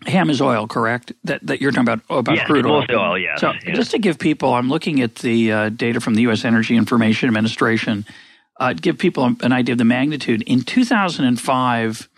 [0.06, 1.12] Hamm is oil, correct?
[1.24, 2.84] That that you're talking about oh, about crude oil.
[2.90, 3.40] oil, yes.
[3.40, 6.44] So just to give people, I'm looking at the uh, data from the U.S.
[6.44, 8.06] Energy Information Administration
[8.60, 10.42] uh, give people an idea of the magnitude.
[10.42, 12.08] In 2005,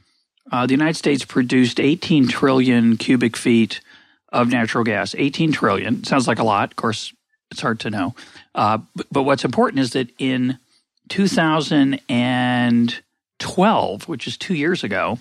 [0.51, 3.81] uh, the United States produced 18 trillion cubic feet
[4.31, 5.15] of natural gas.
[5.17, 6.73] 18 trillion sounds like a lot.
[6.73, 7.13] Of course,
[7.51, 8.15] it's hard to know.
[8.55, 10.59] Uh, but, but, what's important is that in
[11.09, 15.19] 2012, which is two years ago,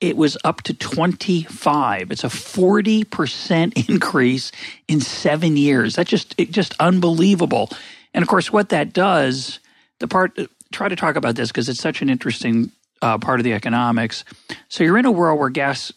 [0.00, 2.10] it was up to 25.
[2.10, 4.50] It's a 40% increase
[4.88, 5.94] in seven years.
[5.96, 7.70] That's just it, just unbelievable.
[8.12, 9.60] And of course, what that does
[10.00, 10.38] the part
[10.72, 12.70] try to talk about this because it's such an interesting
[13.02, 14.24] uh, part of the economics.
[14.68, 15.92] So you're in a world where gas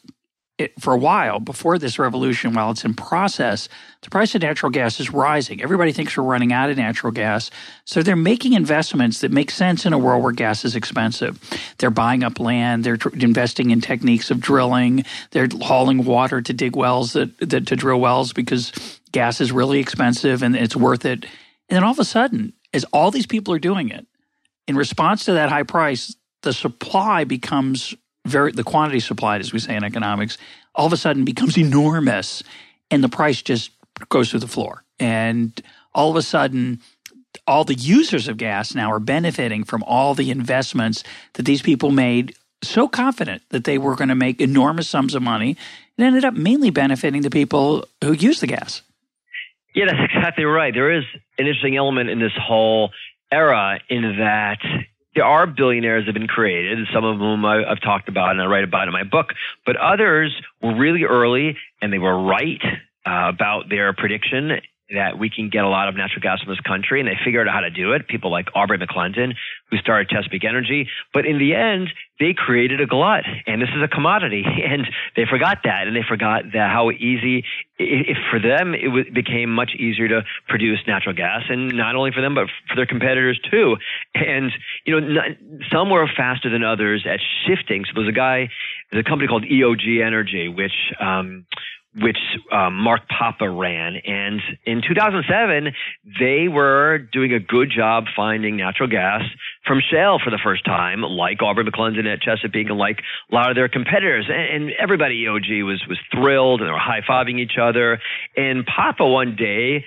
[0.57, 3.69] it, for a while before this revolution, while it's in process,
[4.01, 5.61] the price of natural gas is rising.
[5.61, 7.51] Everybody thinks we're running out of natural gas.
[7.85, 11.39] So they're making investments that make sense in a world where gas is expensive.
[11.77, 12.83] They're buying up land.
[12.83, 15.05] They're tr- investing in techniques of drilling.
[15.31, 18.71] They're hauling water to dig wells that, that to drill wells because
[19.11, 21.25] gas is really expensive and it's worth it.
[21.69, 24.05] And then all of a sudden, as all these people are doing it,
[24.67, 29.59] in response to that high price, the supply becomes very the quantity supplied, as we
[29.59, 30.37] say in economics,
[30.75, 32.43] all of a sudden becomes enormous,
[32.91, 33.71] and the price just
[34.09, 34.83] goes through the floor.
[34.99, 35.59] And
[35.93, 36.81] all of a sudden,
[37.45, 41.03] all the users of gas now are benefiting from all the investments
[41.33, 45.21] that these people made so confident that they were going to make enormous sums of
[45.21, 45.55] money
[45.97, 48.81] and ended up mainly benefiting the people who use the gas.
[49.77, 50.73] Yeah, that's exactly right.
[50.73, 51.03] There is
[51.37, 52.89] an interesting element in this whole
[53.31, 54.57] era in that
[55.13, 58.41] there are billionaires that have been created, some of whom I, have talked about and
[58.41, 59.27] I write about in my book,
[59.65, 62.61] but others were really early and they were right
[63.05, 64.61] uh, about their prediction
[64.93, 67.47] that we can get a lot of natural gas from this country, and they figured
[67.47, 68.07] out how to do it.
[68.07, 69.33] People like Aubrey McClendon,
[69.69, 73.83] who started Chesapeake Energy, but in the end, they created a glut, and this is
[73.83, 77.43] a commodity, and they forgot that, and they forgot that how easy,
[77.77, 82.21] if for them, it became much easier to produce natural gas, and not only for
[82.21, 83.75] them, but for their competitors too.
[84.15, 84.51] And
[84.85, 85.25] you know, not,
[85.71, 87.83] some were faster than others at shifting.
[87.85, 88.49] So there's a guy,
[88.91, 91.45] there's a company called EOG Energy, which um,
[91.99, 92.17] which
[92.51, 93.95] um, Mark Papa ran.
[94.05, 95.73] And in 2007,
[96.19, 99.23] they were doing a good job finding natural gas
[99.65, 103.49] from shale for the first time, like Aubrey McClendon at Chesapeake and like a lot
[103.49, 104.27] of their competitors.
[104.29, 107.99] And, and everybody EOG was, was thrilled and they were high fiving each other.
[108.35, 109.83] And Papa one day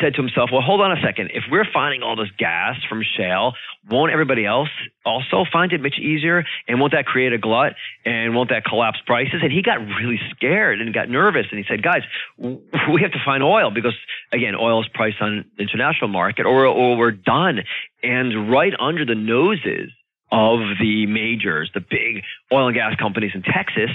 [0.00, 1.30] said to himself, well, hold on a second.
[1.32, 3.52] If we're finding all this gas from shale,
[3.90, 4.68] won't everybody else
[5.04, 6.44] also find it much easier?
[6.66, 7.74] And won't that create a glut?
[8.04, 9.40] And won't that collapse prices?
[9.42, 11.46] And he got really scared and got nervous.
[11.50, 12.02] And he said, guys,
[12.38, 13.94] we have to find oil because,
[14.32, 17.60] again, oil is priced on the international market or, or we're done.
[18.02, 19.90] And right under the noses
[20.30, 23.90] of the majors, the big oil and gas companies in Texas,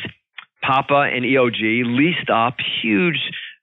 [0.61, 3.19] Papa and EOG leased up huge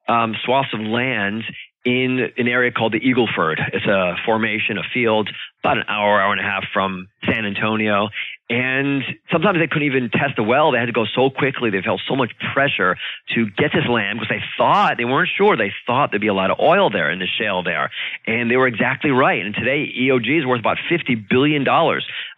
[0.08, 1.44] um, swaths of land
[1.84, 3.58] in an area called the Eagleford.
[3.72, 5.30] It's a formation, a field,
[5.64, 8.08] about an hour, hour and a half from San Antonio.
[8.50, 10.72] And sometimes they couldn't even test the well.
[10.72, 11.70] They had to go so quickly.
[11.70, 12.96] They felt so much pressure
[13.34, 16.34] to get this land because they thought, they weren't sure, they thought there'd be a
[16.34, 17.90] lot of oil there in the shale there.
[18.26, 19.44] And they were exactly right.
[19.44, 21.62] And today, EOG is worth about $50 billion.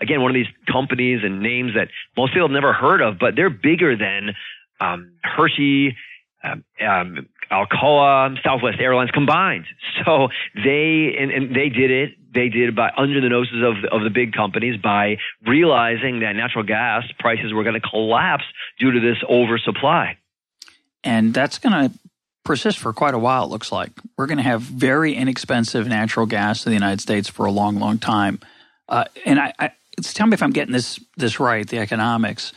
[0.01, 3.35] Again, one of these companies and names that most people have never heard of, but
[3.35, 4.35] they're bigger than
[4.81, 5.97] um, Hershey,
[6.45, 9.67] um, um, Alcoa, Southwest Airlines combined.
[10.05, 12.11] So they and, and, they did it.
[12.33, 16.33] They did it by under the noses of of the big companies by realizing that
[16.33, 18.45] natural gas prices were going to collapse
[18.79, 20.17] due to this oversupply.
[21.05, 21.99] And that's going to
[22.45, 23.45] persist for quite a while.
[23.45, 27.29] It looks like we're going to have very inexpensive natural gas in the United States
[27.29, 28.41] for a long, long time.
[28.89, 29.71] Uh, and I, I
[30.03, 31.69] tell me if I'm getting this this right.
[31.69, 32.53] The economics.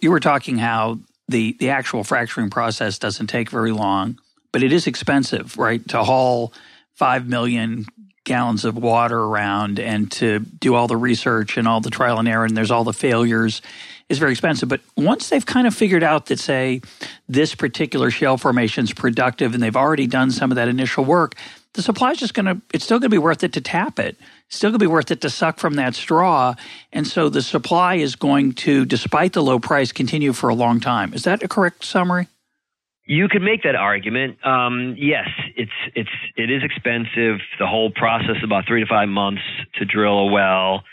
[0.00, 4.18] You were talking how the the actual fracturing process doesn't take very long,
[4.52, 5.86] but it is expensive, right?
[5.88, 6.52] To haul
[6.94, 7.86] five million
[8.24, 12.28] gallons of water around and to do all the research and all the trial and
[12.28, 13.62] error and there's all the failures
[14.08, 14.68] is very expensive.
[14.68, 16.82] But once they've kind of figured out that say
[17.28, 21.34] this particular shale formation is productive and they've already done some of that initial work,
[21.74, 23.98] the supply is just going to it's still going to be worth it to tap
[23.98, 24.16] it
[24.48, 26.54] still going to be worth it to suck from that straw.
[26.92, 30.80] And so the supply is going to, despite the low price, continue for a long
[30.80, 31.14] time.
[31.14, 32.28] Is that a correct summary?
[33.04, 34.44] You could make that argument.
[34.44, 37.40] Um, yes, it's it's it is expensive.
[37.58, 39.40] The whole process about three to five months
[39.76, 40.84] to drill a well,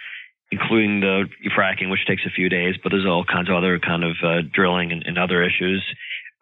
[0.49, 1.25] including the
[1.57, 2.75] fracking, which takes a few days.
[2.81, 5.83] But there's all kinds of other kind of uh, drilling and, and, other issues.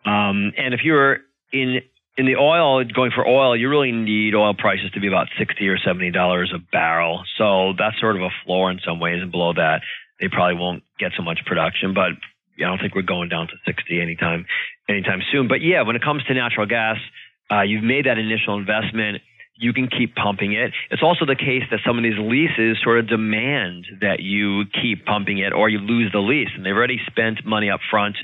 [0.06, 1.82] Um, and if you're in
[2.15, 5.67] in the oil, going for oil, you really need oil prices to be about sixty
[5.67, 7.23] or seventy dollars a barrel.
[7.38, 9.82] So that's sort of a floor in some ways, and below that,
[10.19, 11.93] they probably won't get so much production.
[11.93, 12.13] But
[12.60, 14.45] I don't think we're going down to sixty anytime
[14.88, 15.47] anytime soon.
[15.47, 16.97] But yeah, when it comes to natural gas,
[17.52, 19.21] uh, you've made that initial investment.
[19.56, 20.73] You can keep pumping it.
[20.89, 25.06] It's also the case that some of these leases sort of demand that you keep
[25.06, 28.17] pumping it, or you lose the lease, and they've already spent money up front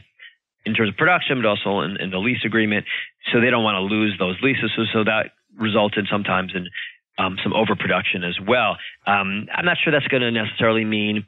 [0.66, 2.86] in terms of production, but also in, in the lease agreement.
[3.32, 4.72] So they don't want to lose those leases.
[4.76, 6.68] So, so that resulted sometimes in
[7.18, 8.78] um, some overproduction as well.
[9.06, 11.26] Um, I'm not sure that's going to necessarily mean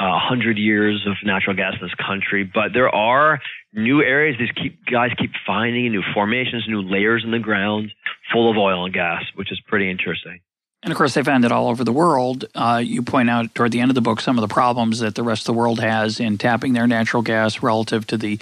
[0.00, 3.38] uh, a uh, hundred years of natural gas in this country, but there are
[3.72, 4.36] new areas.
[4.38, 7.92] These keep, guys keep finding new formations, new layers in the ground
[8.32, 10.40] full of oil and gas, which is pretty interesting.
[10.82, 12.44] And of course, they found it all over the world.
[12.54, 15.14] Uh, you point out toward the end of the book some of the problems that
[15.14, 18.38] the rest of the world has in tapping their natural gas relative to the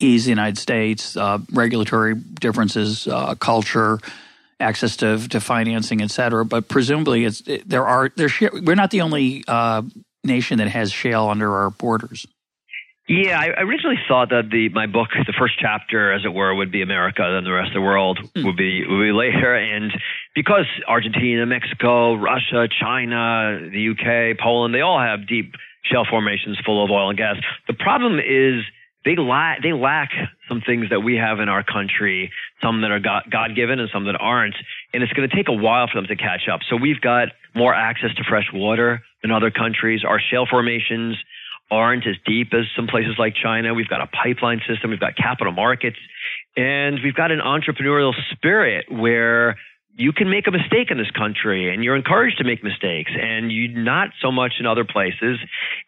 [0.00, 3.98] ease the United States, uh, regulatory differences, uh, culture,
[4.60, 6.44] access to, to financing, et cetera.
[6.44, 9.82] But presumably, it's, there are there we're not the only uh,
[10.24, 12.26] nation that has shale under our borders.
[13.08, 16.72] Yeah, I originally thought that the my book, the first chapter, as it were, would
[16.72, 18.44] be America, then the rest of the world mm.
[18.44, 19.54] would be would be later.
[19.54, 19.92] And
[20.34, 26.84] because Argentina, Mexico, Russia, China, the UK, Poland, they all have deep shale formations full
[26.84, 27.36] of oil and gas.
[27.68, 28.64] The problem is
[29.06, 30.10] they lack they lack
[30.48, 32.30] some things that we have in our country,
[32.60, 34.56] some that are God given and some that aren't,
[34.92, 36.60] and it's going to take a while for them to catch up.
[36.68, 40.02] So we've got more access to fresh water than other countries.
[40.04, 41.16] Our shale formations
[41.70, 43.74] aren't as deep as some places like China.
[43.74, 45.98] We've got a pipeline system, we've got capital markets,
[46.56, 49.56] and we've got an entrepreneurial spirit where
[49.98, 53.50] you can make a mistake in this country and you're encouraged to make mistakes and
[53.50, 55.38] you not so much in other places.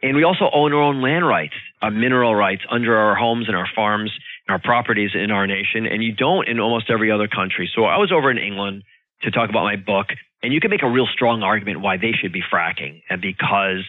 [0.03, 1.53] And we also own our own land rights,
[1.83, 4.11] our mineral rights under our homes and our farms
[4.47, 5.87] and our properties in our nation.
[5.87, 7.71] And you don't in almost every other country.
[7.75, 8.83] So I was over in England
[9.23, 10.07] to talk about my book
[10.43, 13.85] and you can make a real strong argument why they should be fracking and because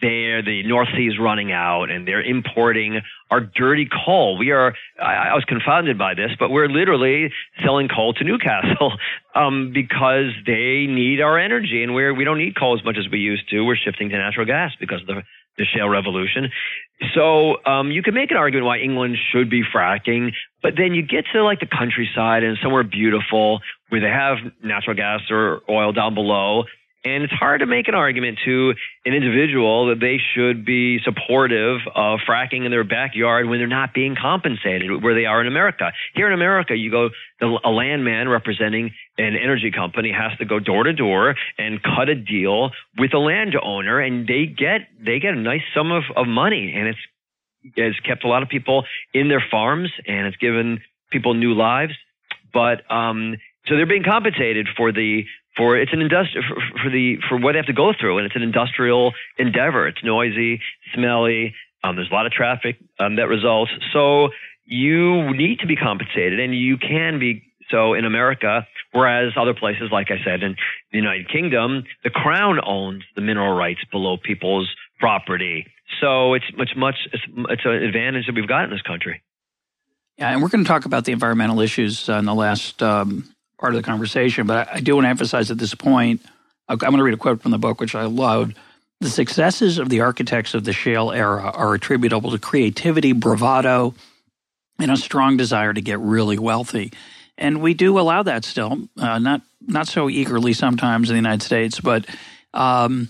[0.00, 4.36] there the North Sea is running out and they're importing our dirty coal.
[4.36, 7.32] We are, I, I was confounded by this, but we're literally
[7.64, 8.92] selling coal to Newcastle
[9.34, 13.10] um, because they need our energy and we're, we don't need coal as much as
[13.10, 13.62] we used to.
[13.62, 15.22] We're shifting to natural gas because of the,
[15.56, 16.50] the shale revolution.
[17.14, 20.32] So um, you can make an argument why England should be fracking,
[20.62, 24.96] but then you get to like the countryside and somewhere beautiful where they have natural
[24.96, 26.64] gas or oil down below
[27.04, 28.74] and it's hard to make an argument to
[29.04, 33.92] an individual that they should be supportive of fracking in their backyard when they're not
[33.92, 35.92] being compensated where they are in America.
[36.14, 37.10] Here in America, you go,
[37.42, 42.14] a landman representing an energy company has to go door to door and cut a
[42.14, 46.72] deal with a landowner and they get, they get a nice sum of, of money
[46.74, 46.98] and it's,
[47.76, 50.80] it's kept a lot of people in their farms and it's given
[51.10, 51.92] people new lives.
[52.52, 53.36] But, um,
[53.66, 55.24] so they're being compensated for the
[55.56, 58.26] for it's an industri- for, for, the for what they have to go through, and
[58.26, 59.86] it's an industrial endeavor.
[59.86, 60.60] It's noisy,
[60.94, 61.54] smelly.
[61.82, 63.70] Um, there's a lot of traffic um, that results.
[63.92, 64.30] So
[64.64, 68.66] you need to be compensated, and you can be so in America.
[68.92, 70.56] Whereas other places, like I said, in
[70.92, 74.68] the United Kingdom, the crown owns the mineral rights below people's
[75.00, 75.66] property.
[76.00, 79.22] So it's much much it's, it's an advantage that we've got in this country.
[80.16, 83.33] Yeah, and we're going to talk about the environmental issues uh, in the last um,
[83.58, 86.20] part of the conversation, but I, I do want to emphasize at this point
[86.68, 88.56] I'm going to read a quote from the book, which I loved.
[89.00, 93.94] The successes of the architects of the shale era are attributable to creativity, bravado,
[94.78, 96.92] and a strong desire to get really wealthy.
[97.36, 101.42] And we do allow that still, uh, not not so eagerly sometimes in the United
[101.42, 102.06] States, but
[102.52, 103.08] um,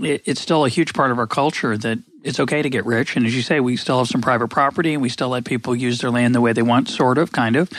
[0.00, 3.16] it, it's still a huge part of our culture that it's okay to get rich.
[3.16, 5.76] And as you say, we still have some private property, and we still let people
[5.76, 7.70] use their land the way they want, sort of, kind of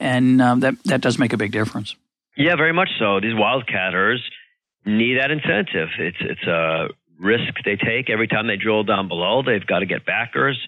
[0.00, 1.96] and um, that that does make a big difference.
[2.36, 3.20] Yeah, very much so.
[3.20, 4.18] These wildcatters
[4.84, 5.88] need that incentive.
[5.98, 6.88] It's it's a
[7.18, 9.42] risk they take every time they drill down below.
[9.42, 10.58] They've got to get backers.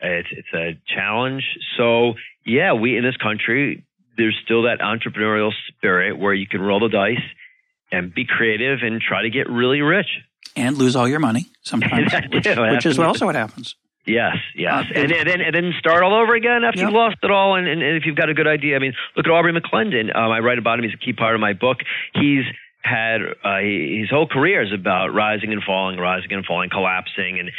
[0.00, 1.44] It's it's a challenge.
[1.76, 2.14] So
[2.44, 3.84] yeah, we in this country
[4.16, 7.22] there's still that entrepreneurial spirit where you can roll the dice
[7.92, 10.08] and be creative and try to get really rich
[10.56, 13.76] and lose all your money sometimes, which, which is also what happens.
[14.06, 16.86] Yes, yes, uh, and, and, then and then start all over again after yep.
[16.86, 18.76] you've lost it all, and, and, and, if you've got a good idea.
[18.76, 20.14] I mean, look at Aubrey McClendon.
[20.14, 21.78] Um, I write about him; he's a key part of my book.
[22.14, 22.44] He's
[22.82, 27.50] had uh, his whole career is about rising and falling, rising and falling, collapsing, and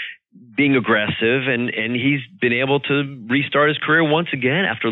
[0.57, 4.89] being aggressive, and and he's been able to restart his career once again after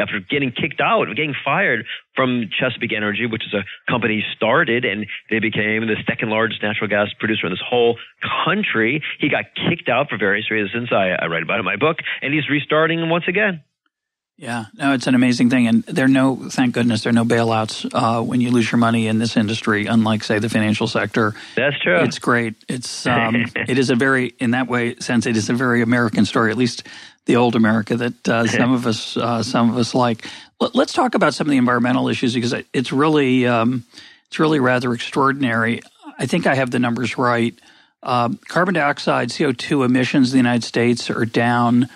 [0.00, 4.84] after getting kicked out, getting fired from Chesapeake Energy, which is a company he started,
[4.84, 7.98] and they became the second largest natural gas producer in this whole
[8.44, 9.02] country.
[9.18, 10.92] He got kicked out for various reasons.
[10.92, 13.62] I, I write about it in my book, and he's restarting once again.
[14.38, 17.24] Yeah, no, it's an amazing thing, and there are no, thank goodness, there are no
[17.24, 19.86] bailouts uh, when you lose your money in this industry.
[19.86, 21.34] Unlike, say, the financial sector.
[21.54, 21.96] That's true.
[22.00, 22.54] It's great.
[22.68, 26.26] It's um, it is a very, in that way, sense, it is a very American
[26.26, 26.50] story.
[26.50, 26.82] At least
[27.24, 30.28] the old America that uh, some of us, uh, some of us like.
[30.60, 33.84] Let's talk about some of the environmental issues because it's really, um,
[34.26, 35.80] it's really rather extraordinary.
[36.18, 37.54] I think I have the numbers right.
[38.02, 41.88] Um, carbon dioxide, CO two emissions in the United States are down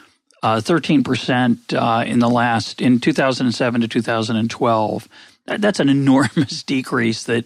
[0.42, 5.08] uh, 13% uh, in the last, in 2007 to 2012.
[5.46, 7.44] That's an enormous decrease that,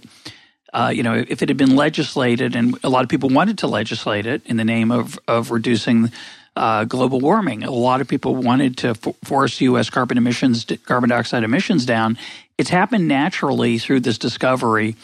[0.72, 3.66] uh, you know, if it had been legislated, and a lot of people wanted to
[3.66, 6.10] legislate it in the name of, of reducing
[6.56, 9.90] uh, global warming, a lot of people wanted to f- force U.S.
[9.90, 12.16] carbon emissions, carbon dioxide emissions down.
[12.58, 14.94] It's happened naturally through this discovery.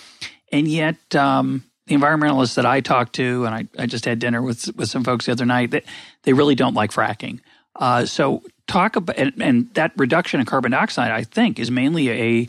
[0.53, 4.41] And yet, um, the environmentalists that I talked to, and I, I just had dinner
[4.41, 5.85] with with some folks the other night, that
[6.23, 7.41] they really don't like fracking.
[7.77, 12.11] Uh, so talk about and, and, that reduction in carbon dioxide, I think, is mainly
[12.11, 12.49] a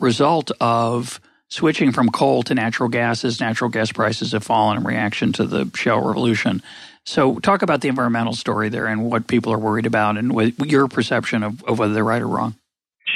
[0.00, 4.84] result of switching from coal to natural gas as natural gas prices have fallen in
[4.84, 6.62] reaction to the shale revolution.
[7.04, 10.58] So talk about the environmental story there and what people are worried about and what
[10.66, 12.56] your perception of, of whether they're right or wrong.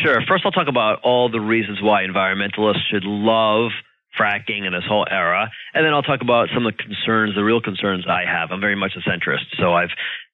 [0.03, 0.23] Sure.
[0.29, 3.73] First, I'll talk about all the reasons why environmentalists should love
[4.19, 5.51] fracking and this whole era.
[5.75, 8.51] And then I'll talk about some of the concerns, the real concerns I have.
[8.51, 9.91] I'm very much a centrist, so I've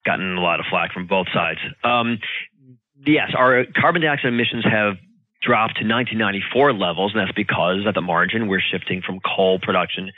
[0.07, 1.59] gotten a lot of flack from both sides.
[1.83, 2.19] Um,
[3.05, 4.95] yes, our carbon dioxide emissions have
[5.41, 10.11] dropped to 1994 levels, and that's because at the margin we're shifting from coal production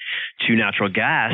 [0.47, 1.33] to natural gas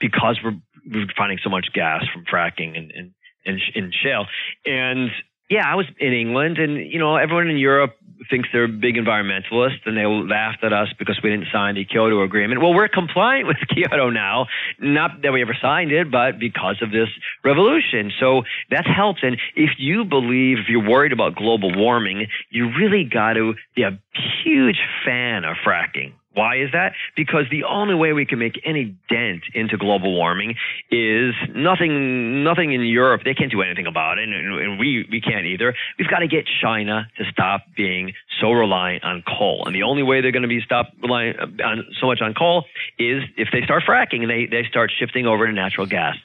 [0.00, 3.10] because we're, we're finding so much gas from fracking and, and,
[3.46, 4.26] and in shale.
[4.66, 5.10] And
[5.50, 7.96] yeah, I was in England, and you know, everyone in Europe
[8.30, 12.22] thinks they're big environmentalists, and they laughed at us because we didn't sign the Kyoto
[12.22, 12.60] Agreement.
[12.60, 14.46] Well, we're compliant with Kyoto now,
[14.80, 17.08] not that we ever signed it, but because of this
[17.44, 18.12] revolution.
[18.18, 19.22] So that's helped.
[19.22, 23.82] And if you believe, if you're worried about global warming, you really got to be
[23.82, 23.98] a
[24.44, 26.12] huge fan of fracking.
[26.34, 26.92] Why is that?
[27.16, 30.56] Because the only way we can make any dent into global warming
[30.90, 32.44] is nothing.
[32.44, 33.22] Nothing in Europe.
[33.24, 35.74] They can't do anything about it, and, and we we can't either.
[35.98, 40.02] We've got to get China to stop being so reliant on coal, and the only
[40.02, 42.64] way they're going to be stopped relying on so much on coal
[42.98, 46.16] is if they start fracking and they they start shifting over to natural gas.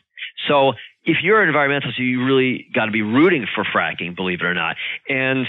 [0.47, 0.73] So
[1.05, 4.53] if you're an environmentalist, you really got to be rooting for fracking, believe it or
[4.53, 4.75] not.
[5.07, 5.47] And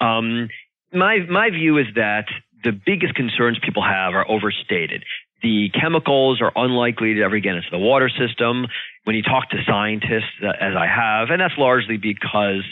[0.00, 0.48] um,
[0.92, 2.26] my my view is that
[2.66, 5.04] the biggest concerns people have are overstated.
[5.42, 8.66] The chemicals are unlikely to ever get into the water system.
[9.04, 12.64] When you talk to scientists, uh, as I have, and that's largely because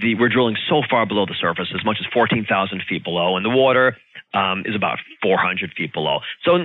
[0.00, 3.44] the, we're drilling so far below the surface, as much as 14,000 feet below, and
[3.44, 3.96] the water
[4.32, 6.20] um, is about 400 feet below.
[6.44, 6.58] So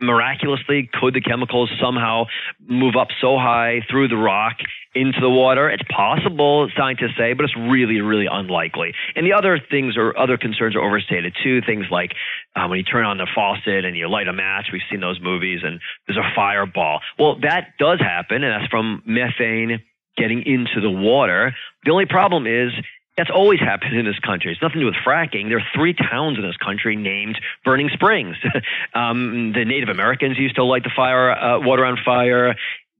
[0.00, 2.26] miraculously, could the chemicals somehow
[2.60, 4.58] move up so high through the rock
[4.94, 5.68] into the water?
[5.68, 8.94] It's possible, scientists say, but it's really, really unlikely.
[9.16, 11.60] And the other things or other concerns are overstated too.
[11.66, 12.12] Things like
[12.54, 15.18] uh, when you turn on the faucet and you light a match, we've seen those
[15.20, 17.00] movies, and there's a fireball.
[17.18, 19.80] Well, that does happen, and that's from methane
[20.16, 21.54] getting into the water.
[21.84, 22.72] The only problem is
[23.18, 24.52] that's always happened in this country.
[24.52, 25.48] It's nothing to do with fracking.
[25.48, 28.36] There are three towns in this country named Burning Springs.
[28.94, 32.54] um, the Native Americans used to light the fire, uh, water on fire.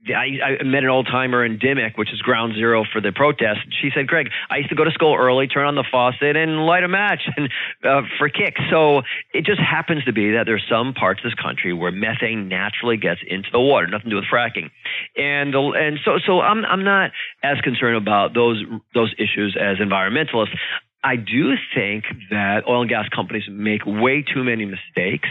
[0.06, 3.60] I, I met an old timer in Dimock, which is ground zero for the protest.
[3.82, 6.64] She said, "Greg, I used to go to school early, turn on the faucet, and
[6.66, 7.48] light a match, and
[7.84, 9.02] uh, for kicks." So
[9.34, 12.96] it just happens to be that there's some parts of this country where methane naturally
[12.96, 14.70] gets into the water, nothing to do with fracking,
[15.16, 17.10] and and so so I'm I'm not
[17.42, 18.62] as concerned about those
[18.94, 20.54] those issues as environmentalists.
[21.02, 25.28] I do think that oil and gas companies make way too many mistakes.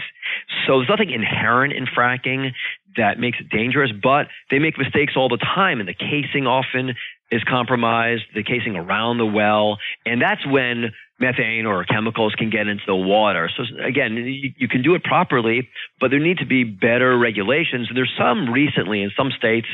[0.66, 2.52] So there's nothing inherent in fracking
[2.96, 6.94] that makes it dangerous, but they make mistakes all the time, and the casing often
[7.30, 12.68] is compromised, the casing around the well, and that's when methane or chemicals can get
[12.68, 13.50] into the water.
[13.56, 15.68] So again, you, you can do it properly,
[16.00, 17.90] but there need to be better regulations.
[17.92, 19.66] There's some recently in some states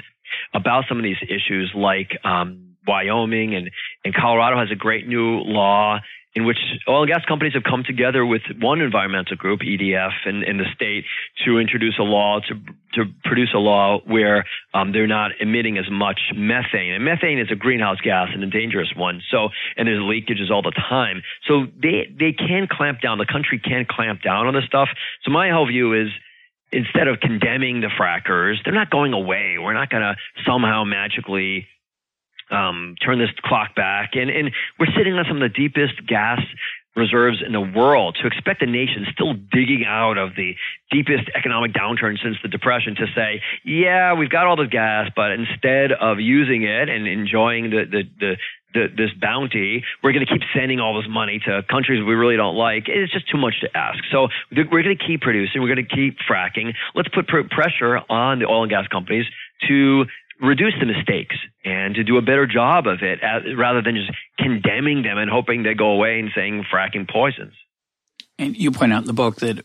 [0.53, 3.71] about some of these issues, like um, Wyoming and,
[4.05, 6.01] and Colorado has a great new law
[6.35, 6.59] in which
[6.89, 10.65] oil and gas companies have come together with one environmental group, EDF, in, in the
[10.75, 11.05] state
[11.45, 12.55] to introduce a law to
[12.95, 16.93] to produce a law where um, they're not emitting as much methane.
[16.93, 19.23] And methane is a greenhouse gas and a dangerous one.
[19.31, 21.23] So and there's leakages all the time.
[21.47, 23.19] So they they can clamp down.
[23.19, 24.89] The country can clamp down on this stuff.
[25.23, 26.09] So my whole view is
[26.73, 29.57] instead of condemning the frackers, they're not going away.
[29.61, 31.69] We're not going to somehow magically
[32.51, 34.11] um, turn this clock back.
[34.15, 36.41] And, and we're sitting on some of the deepest gas
[36.97, 38.17] reserves in the world.
[38.21, 40.55] To expect a nation still digging out of the
[40.91, 45.33] deepest economic downturn since the Depression to say, yeah, we've got all the gas, but
[45.33, 48.37] instead of using it and enjoying the, the, the
[48.75, 52.37] the, this bounty, we're going to keep sending all this money to countries we really
[52.37, 52.89] don't like.
[52.89, 54.03] It's just too much to ask.
[54.11, 55.63] So we're going to keep producing.
[55.63, 56.75] We're going to keep fracking.
[56.95, 59.27] Let's put pr- pressure on the oil and gas companies
[59.69, 60.05] to
[60.45, 64.11] reduce the mistakes and to do a better job of it as, rather than just
[64.39, 67.55] condemning them and hoping they go away and saying fracking poisons.
[68.39, 69.65] And you point out in the book that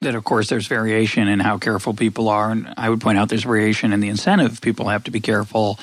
[0.00, 3.28] that of course there's variation in how careful people are and I would point out
[3.28, 5.78] there's variation in the incentive people have to be careful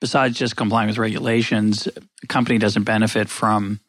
[0.00, 1.88] besides just complying with regulations
[2.22, 3.80] a company doesn't benefit from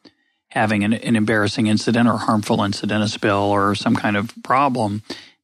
[0.48, 5.02] having an, an embarrassing incident or harmful incident a spill or some kind of problem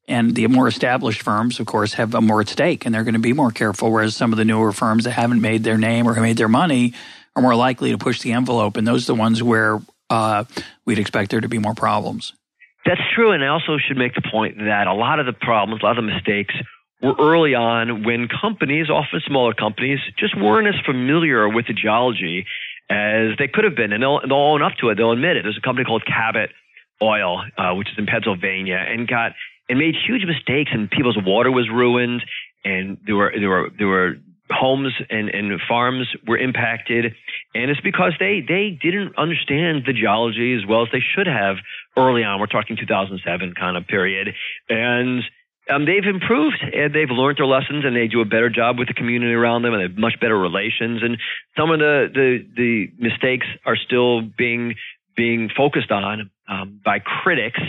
[0.08, 3.14] and the more established firms, of course, have a more at stake and they're going
[3.14, 3.92] to be more careful.
[3.92, 6.94] Whereas some of the newer firms that haven't made their name or made their money
[7.36, 8.76] are more likely to push the envelope.
[8.76, 10.44] And those are the ones where uh,
[10.84, 12.32] we'd expect there to be more problems.
[12.84, 13.32] That's true.
[13.32, 15.98] And I also should make the point that a lot of the problems, a lot
[15.98, 16.54] of the mistakes
[17.02, 22.46] were early on when companies, often smaller companies, just weren't as familiar with the geology
[22.90, 23.92] as they could have been.
[23.92, 24.96] And they'll, they'll own up to it.
[24.96, 25.42] They'll admit it.
[25.44, 26.50] There's a company called Cabot
[27.02, 29.32] Oil, uh, which is in Pennsylvania, and got
[29.70, 32.22] and made huge mistakes, and people's water was ruined,
[32.64, 34.16] and there were there were there were
[34.50, 37.14] homes and, and farms were impacted,
[37.54, 41.56] and it's because they they didn't understand the geology as well as they should have
[41.96, 42.40] early on.
[42.40, 44.34] We're talking 2007 kind of period,
[44.68, 45.22] and
[45.70, 48.88] um, they've improved and they've learned their lessons and they do a better job with
[48.88, 51.00] the community around them and they have much better relations.
[51.02, 51.16] And
[51.56, 54.74] some of the the, the mistakes are still being
[55.16, 57.60] being focused on um, by critics,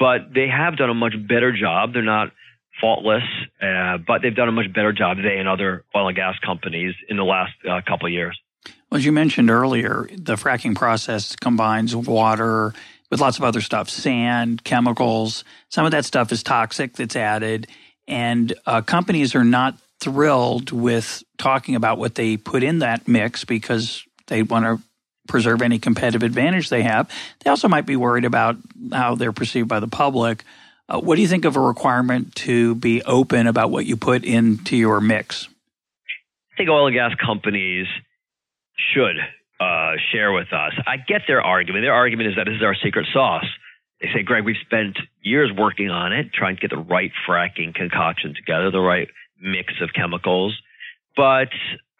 [0.00, 1.92] but they have done a much better job.
[1.92, 2.32] They're not
[2.80, 3.22] faultless,
[3.62, 6.94] uh, but they've done a much better job they and other oil and gas companies
[7.08, 8.40] in the last uh, couple of years.
[8.90, 12.72] As you mentioned earlier, the fracking process combines water
[13.10, 15.44] with lots of other stuff, sand, chemicals.
[15.68, 17.68] Some of that stuff is toxic that's added,
[18.08, 23.44] and uh, companies are not thrilled with talking about what they put in that mix
[23.44, 24.82] because they want to
[25.28, 27.10] preserve any competitive advantage they have.
[27.44, 28.56] They also might be worried about
[28.92, 30.44] how they're perceived by the public.
[30.88, 34.24] Uh, what do you think of a requirement to be open about what you put
[34.24, 35.48] into your mix?
[36.52, 37.86] I think oil and gas companies
[38.92, 39.16] should
[39.60, 40.72] uh, share with us.
[40.86, 41.84] I get their argument.
[41.84, 43.46] Their argument is that this is our secret sauce.
[44.00, 47.74] They say, Greg, we've spent years working on it, trying to get the right fracking
[47.74, 49.08] concoction together, the right
[49.40, 50.58] mix of chemicals.
[51.16, 51.50] But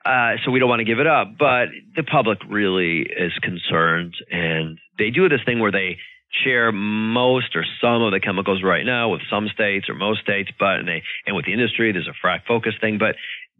[0.05, 1.37] uh, so we don't want to give it up.
[1.39, 5.99] But the public really is concerned, and they do this thing where they
[6.45, 10.51] share most or some of the chemicals right now with some states or most states,
[10.59, 13.17] but and they and with the industry, there's a FracFocus thing, but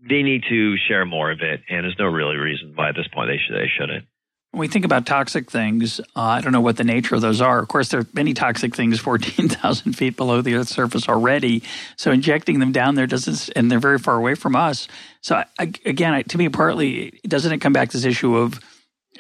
[0.09, 3.09] they need to share more of it, and there's no really reason why at this
[3.13, 4.07] point they should they shouldn't.
[4.53, 7.41] When we think about toxic things, uh, I don't know what the nature of those
[7.41, 7.61] are.
[7.61, 11.63] Of course, there are many toxic things 14,000 feet below the Earth's surface already.
[11.97, 14.89] So injecting them down there doesn't, and they're very far away from us.
[15.21, 18.59] So I, again, to me, partly, doesn't it come back to this issue of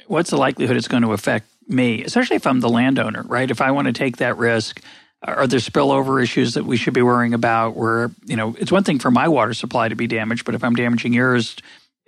[0.07, 3.51] what's the likelihood it's going to affect me, especially if I'm the landowner, right?
[3.51, 4.83] If I want to take that risk,
[5.22, 7.76] are there spillover issues that we should be worrying about?
[7.76, 10.64] Where you know, it's one thing for my water supply to be damaged, but if
[10.64, 11.57] I'm damaging yours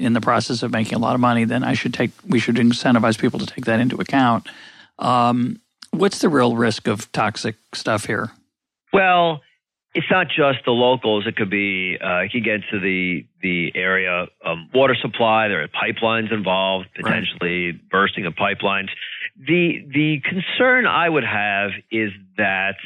[0.03, 2.11] in the process of making a lot of money, then I should take.
[2.27, 4.49] We should incentivize people to take that into account.
[4.99, 8.31] Um, what's the real risk of toxic stuff here?
[8.93, 9.41] Well,
[9.95, 11.27] it's not just the locals.
[11.27, 15.49] It could be uh, it could get to the the area um, water supply.
[15.49, 17.89] There are pipelines involved, potentially right.
[17.91, 18.89] bursting of pipelines.
[19.37, 22.77] The the concern I would have is that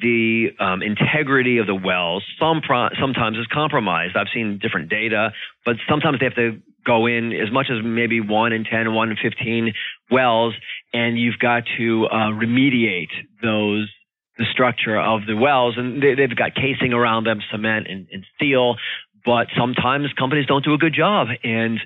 [0.00, 4.16] the um, integrity of the wells some pro- sometimes is compromised.
[4.16, 5.32] I've seen different data,
[5.64, 9.10] but sometimes they have to go in as much as maybe one in 10, one
[9.10, 9.72] in 15
[10.10, 10.54] wells,
[10.92, 13.10] and you've got to uh, remediate
[13.42, 13.90] those
[14.38, 18.24] the structure of the wells, and they, have got casing around them, cement and, and
[18.34, 18.76] steel.
[19.24, 21.28] But sometimes companies don't do a good job.
[21.42, 21.80] And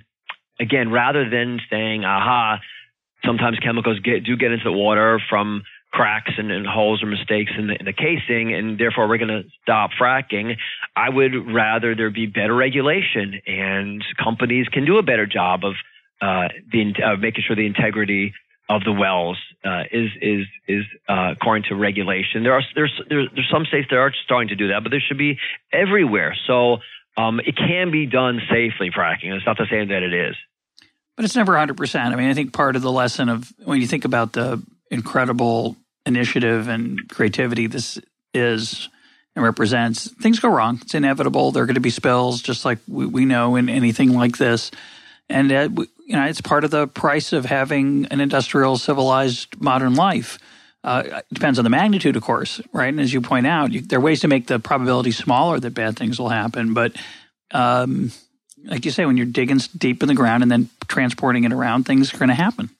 [0.58, 2.58] again, rather than saying, "Aha,"
[3.24, 7.52] sometimes chemicals get do get into the water from cracks and, and holes or mistakes
[7.58, 10.56] in the, in the, casing, and therefore we're going to stop fracking.
[10.94, 15.74] I would rather there be better regulation, and companies can do a better job of
[16.20, 18.32] uh, the, uh, making sure the integrity
[18.68, 22.44] of the wells uh, is is is uh, according to regulation.
[22.44, 25.02] There are there's, there's there's some states that are starting to do that, but there
[25.06, 25.38] should be
[25.72, 26.36] everywhere.
[26.46, 26.76] So
[27.16, 28.90] um, it can be done safely.
[28.90, 29.34] Fracking.
[29.34, 30.36] It's not to say that it is,
[31.16, 31.76] but it's never 100.
[31.76, 34.62] percent I mean, I think part of the lesson of when you think about the
[34.90, 35.76] incredible
[36.06, 37.98] initiative and creativity this
[38.34, 38.88] is
[39.36, 40.80] and represents, things go wrong.
[40.82, 41.52] It's inevitable.
[41.52, 44.70] There are going to be spills, just like we, we know in anything like this.
[45.28, 45.68] And uh,
[46.04, 50.38] you know, it's part of the price of having an industrial, civilized, modern life.
[50.82, 52.88] Uh, it depends on the magnitude, of course, right?
[52.88, 55.74] And as you point out, you, there are ways to make the probability smaller that
[55.74, 56.74] bad things will happen.
[56.74, 56.96] But
[57.52, 58.10] um,
[58.64, 61.84] like you say, when you're digging deep in the ground and then transporting it around,
[61.84, 62.70] things are going to happen.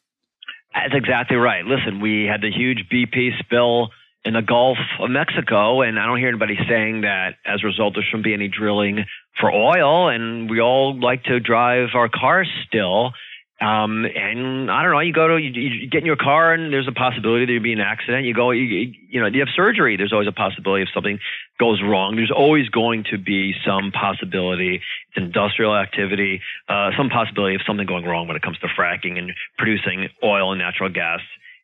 [0.83, 1.65] That's exactly right.
[1.65, 3.89] Listen, we had the huge BP spill
[4.25, 7.95] in the Gulf of Mexico, and I don't hear anybody saying that as a result
[7.95, 9.05] there shouldn't be any drilling
[9.41, 13.13] for oil, and we all like to drive our cars still.
[13.61, 16.73] Um, and I don't know, you go to, you, you, get in your car and
[16.73, 18.25] there's a possibility there'd be an accident.
[18.25, 19.99] You go, you, you know, you have surgery.
[19.99, 21.19] There's always a possibility if something
[21.59, 22.17] goes wrong.
[22.17, 24.77] There's always going to be some possibility.
[24.77, 26.41] It's industrial activity,
[26.71, 30.53] uh, some possibility of something going wrong when it comes to fracking and producing oil
[30.53, 31.21] and natural gas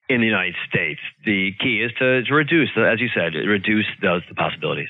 [0.09, 1.01] in the United States.
[1.25, 4.89] The key is to, to reduce, as you said, reduce those the possibilities.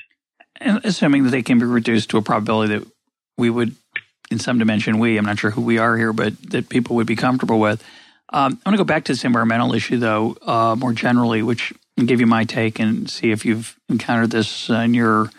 [0.59, 2.87] And assuming that they can be reduced to a probability that
[3.37, 3.75] we would,
[4.29, 7.07] in some dimension, we, I'm not sure who we are here, but that people would
[7.07, 7.83] be comfortable with.
[8.29, 11.73] Um, I want to go back to this environmental issue, though, uh, more generally, which
[11.97, 15.31] I'll give you my take and see if you've encountered this in your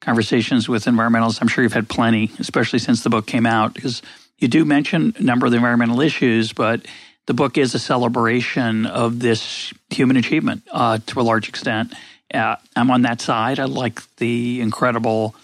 [0.00, 1.42] conversations with environmentalists.
[1.42, 4.00] I'm sure you've had plenty, especially since the book came out, because
[4.38, 6.86] you do mention a number of the environmental issues, but
[7.26, 11.92] the book is a celebration of this human achievement uh, to a large extent.
[12.32, 13.60] Uh, I'm on that side.
[13.60, 15.34] I like the incredible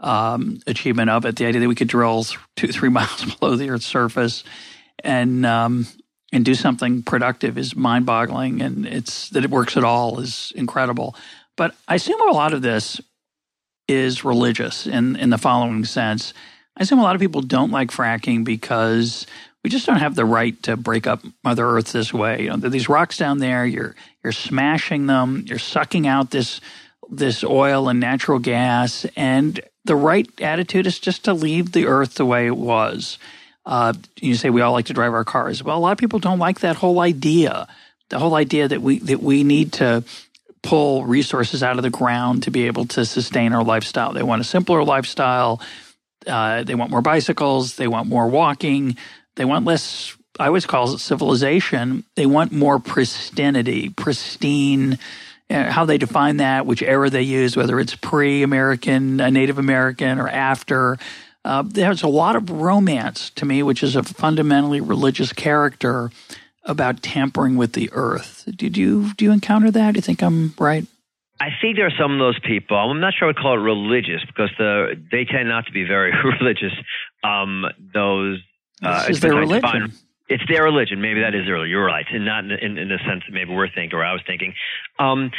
[0.00, 1.36] um, achievement of it.
[1.36, 2.24] The idea that we could drill
[2.56, 4.44] two, three miles below the Earth's surface
[5.02, 5.86] and um,
[6.32, 10.52] and do something productive is mind boggling, and it's that it works at all is
[10.56, 11.14] incredible.
[11.56, 13.00] But I assume a lot of this
[13.86, 16.34] is religious in in the following sense.
[16.76, 19.26] I assume a lot of people don't like fracking because
[19.62, 22.42] we just don't have the right to break up Mother Earth this way.
[22.42, 26.60] You know, these rocks down there, you're you're smashing them, you're sucking out this
[27.10, 32.14] this oil and natural gas, and the right attitude is just to leave the earth
[32.14, 33.18] the way it was.
[33.66, 35.62] Uh, you say we all like to drive our cars.
[35.62, 37.66] Well, a lot of people don't like that whole idea.
[38.10, 40.04] The whole idea that we that we need to
[40.62, 44.12] pull resources out of the ground to be able to sustain our lifestyle.
[44.12, 45.60] They want a simpler lifestyle.
[46.26, 47.76] Uh, they want more bicycles.
[47.76, 48.96] They want more walking.
[49.36, 50.16] They want less.
[50.38, 52.04] I always call it civilization.
[52.16, 54.98] They want more pristinity, pristine
[55.50, 60.28] how they define that, which era they use, whether it's pre-American, uh, Native American, or
[60.28, 60.98] after.
[61.44, 66.10] Uh, there's a lot of romance to me, which is a fundamentally religious character
[66.64, 68.48] about tampering with the earth.
[68.56, 69.92] Did you do you encounter that?
[69.92, 70.86] Do you think I'm right?
[71.40, 72.76] I think there are some of those people.
[72.76, 75.84] I'm not sure I would call it religious because the they tend not to be
[75.84, 76.72] very religious.
[77.22, 78.38] Um, those
[78.82, 79.92] uh, is their religion
[80.28, 81.00] it's their religion.
[81.00, 81.64] Maybe that is their.
[81.66, 84.12] You're right, and not in, in, in the sense that maybe we're thinking or I
[84.12, 84.54] was thinking.
[84.98, 85.30] Um,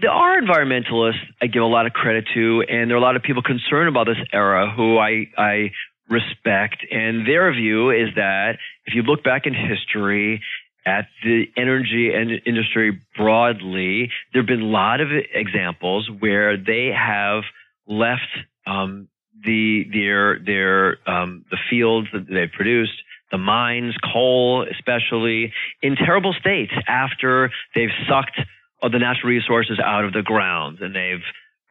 [0.00, 3.16] there are environmentalists I give a lot of credit to, and there are a lot
[3.16, 5.70] of people concerned about this era who I I
[6.08, 10.40] respect, and their view is that if you look back in history
[10.86, 16.90] at the energy and industry broadly, there have been a lot of examples where they
[16.96, 17.42] have
[17.86, 18.22] left
[18.66, 19.08] um,
[19.44, 25.52] the their their um, the fields that they've produced the mines, coal especially,
[25.82, 28.40] in terrible states after they've sucked
[28.82, 31.24] all the natural resources out of the ground and they've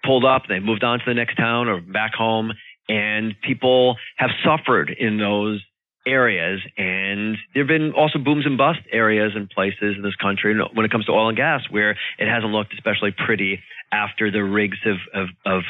[0.06, 2.52] pulled up, they've moved on to the next town or back home,
[2.88, 5.62] and people have suffered in those
[6.06, 6.62] areas.
[6.78, 10.86] And there have been also booms and bust areas and places in this country when
[10.86, 13.60] it comes to oil and gas where it hasn't looked especially pretty
[13.92, 15.64] after the rigs have, have, have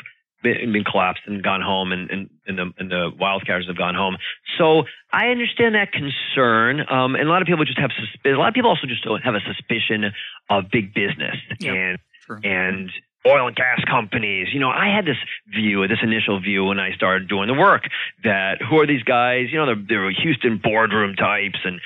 [0.44, 3.96] been, been collapsed and gone home, and, and, and, the, and the wildcatters have gone
[3.96, 4.18] home.
[4.58, 8.38] So I understand that concern, um, and a lot of people just have susp- a
[8.38, 10.12] lot of people also just don't have a suspicion
[10.50, 12.40] of big business and true.
[12.44, 12.92] and
[13.28, 14.48] oil and gas companies.
[14.54, 15.18] You know, I had this
[15.48, 17.84] view, this initial view when I started doing the work
[18.24, 19.48] that who are these guys?
[19.52, 21.82] You know, they're, they're Houston boardroom types and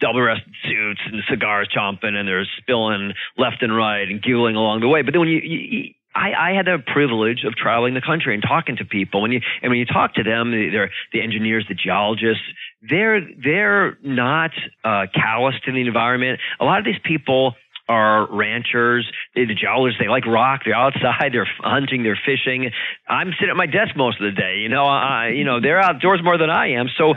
[0.00, 4.80] double breasted suits and cigars chomping and they're spilling left and right and giggling along
[4.80, 5.02] the way.
[5.02, 8.42] But then when you, you I, I had the privilege of traveling the country and
[8.42, 9.22] talking to people.
[9.22, 12.42] When you and when you talk to them, they're the engineers, the geologists.
[12.82, 14.50] They're they're not
[14.82, 16.40] uh, calloused to the environment.
[16.60, 17.54] A lot of these people
[17.88, 20.00] are ranchers, the geologists.
[20.00, 20.62] They like rock.
[20.64, 21.30] They're outside.
[21.32, 22.02] They're hunting.
[22.02, 22.70] They're fishing.
[23.08, 24.58] I'm sitting at my desk most of the day.
[24.58, 26.88] You know, I, you know, they're outdoors more than I am.
[26.96, 27.14] So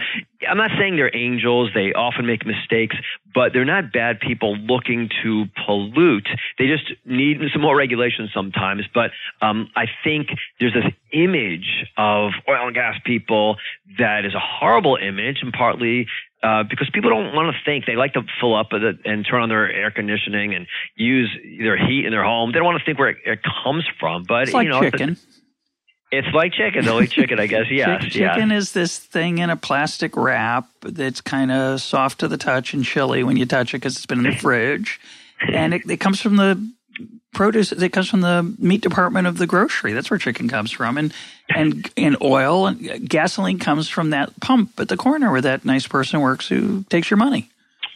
[0.48, 1.72] I'm not saying they're angels.
[1.74, 2.96] They often make mistakes,
[3.34, 6.28] but they're not bad people looking to pollute.
[6.58, 8.84] They just need some more regulation sometimes.
[8.94, 9.12] But
[9.42, 13.58] um, I think there's this image of oil and gas people
[13.98, 16.08] that is a horrible image, and partly
[16.44, 17.86] uh, because people don't want to think.
[17.86, 21.30] They like to fill up and turn on their air conditioning and use
[21.60, 22.52] their heat in their home.
[22.52, 24.24] They don't want to think where it, it comes from.
[24.28, 25.12] But it's like you know, chicken.
[25.12, 25.26] It's,
[26.12, 26.84] it's like chicken.
[26.84, 27.66] They'll eat chicken, I guess.
[27.70, 28.04] Yes.
[28.06, 28.58] chicken yeah.
[28.58, 32.84] is this thing in a plastic wrap that's kind of soft to the touch and
[32.84, 35.00] chilly when you touch it because it's been in the fridge,
[35.48, 36.72] and it, it comes from the
[37.34, 39.94] produce it comes from the meat department of the grocery.
[39.94, 41.14] That's where chicken comes from, and
[41.50, 45.88] and and oil and gasoline comes from that pump at the corner where that nice
[45.88, 47.50] person works who takes your money.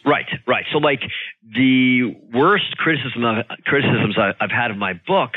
[0.04, 0.64] Right, right.
[0.72, 1.00] So like
[1.42, 5.32] the worst criticism of, criticisms I've had of my book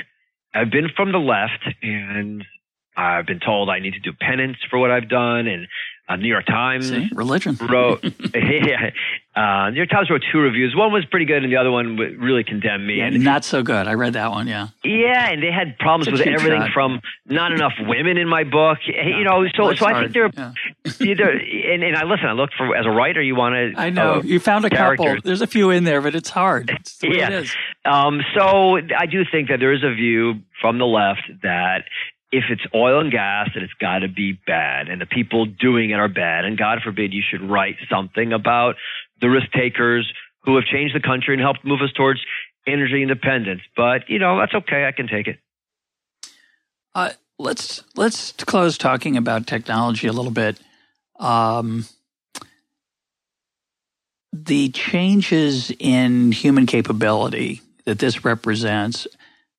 [0.54, 2.44] have been from the left, and
[2.96, 5.68] I've been told I need to do penance for what I've done, and
[6.10, 8.04] uh, New York Times See, religion wrote.
[8.04, 8.90] yeah,
[9.36, 10.76] uh, New York Times wrote two reviews.
[10.76, 12.98] One was pretty good, and the other one really condemned me.
[12.98, 13.88] Yeah, and, not so good.
[13.88, 14.48] I read that one.
[14.48, 14.70] Yeah.
[14.84, 16.72] Yeah, and they had problems with everything shot.
[16.74, 18.80] from not enough women in my book.
[18.88, 19.06] Yeah.
[19.06, 20.54] You know, so so I think they're yeah.
[21.00, 21.30] either.
[21.30, 22.26] And, and I listen.
[22.26, 23.80] I look for as a writer, you want to.
[23.80, 25.06] I know uh, you found a characters.
[25.06, 25.22] couple.
[25.24, 26.72] There's a few in there, but it's hard.
[26.80, 27.44] It's yeah.
[27.86, 31.84] Um, so I do think that there is a view from the left that
[32.32, 35.90] if it's oil and gas, then it's got to be bad, and the people doing
[35.90, 36.46] it are bad.
[36.46, 38.76] And God forbid you should write something about
[39.20, 40.12] the risk takers
[40.44, 42.20] who have changed the country and helped move us towards
[42.68, 43.62] energy independence.
[43.76, 44.86] But you know that's okay.
[44.86, 45.40] I can take it.
[46.94, 50.60] Uh, let's let's close talking about technology a little bit.
[51.20, 51.86] Um,
[54.32, 59.08] the changes in human capability that this represents.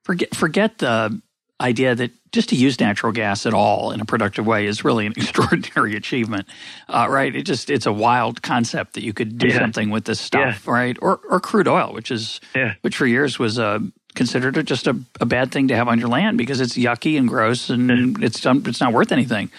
[0.04, 1.20] Forget forget the
[1.60, 5.06] idea that just to use natural gas at all in a productive way is really
[5.06, 6.48] an extraordinary achievement,
[6.88, 7.34] uh, right?
[7.34, 9.58] It just it's a wild concept that you could do yeah.
[9.58, 10.72] something with this stuff, yeah.
[10.72, 10.96] right?
[11.00, 12.74] Or or crude oil, which is yeah.
[12.80, 13.80] which for years was a
[14.14, 17.28] considered just a, a bad thing to have on your land because it's yucky and
[17.28, 19.50] gross and it's it's not worth anything.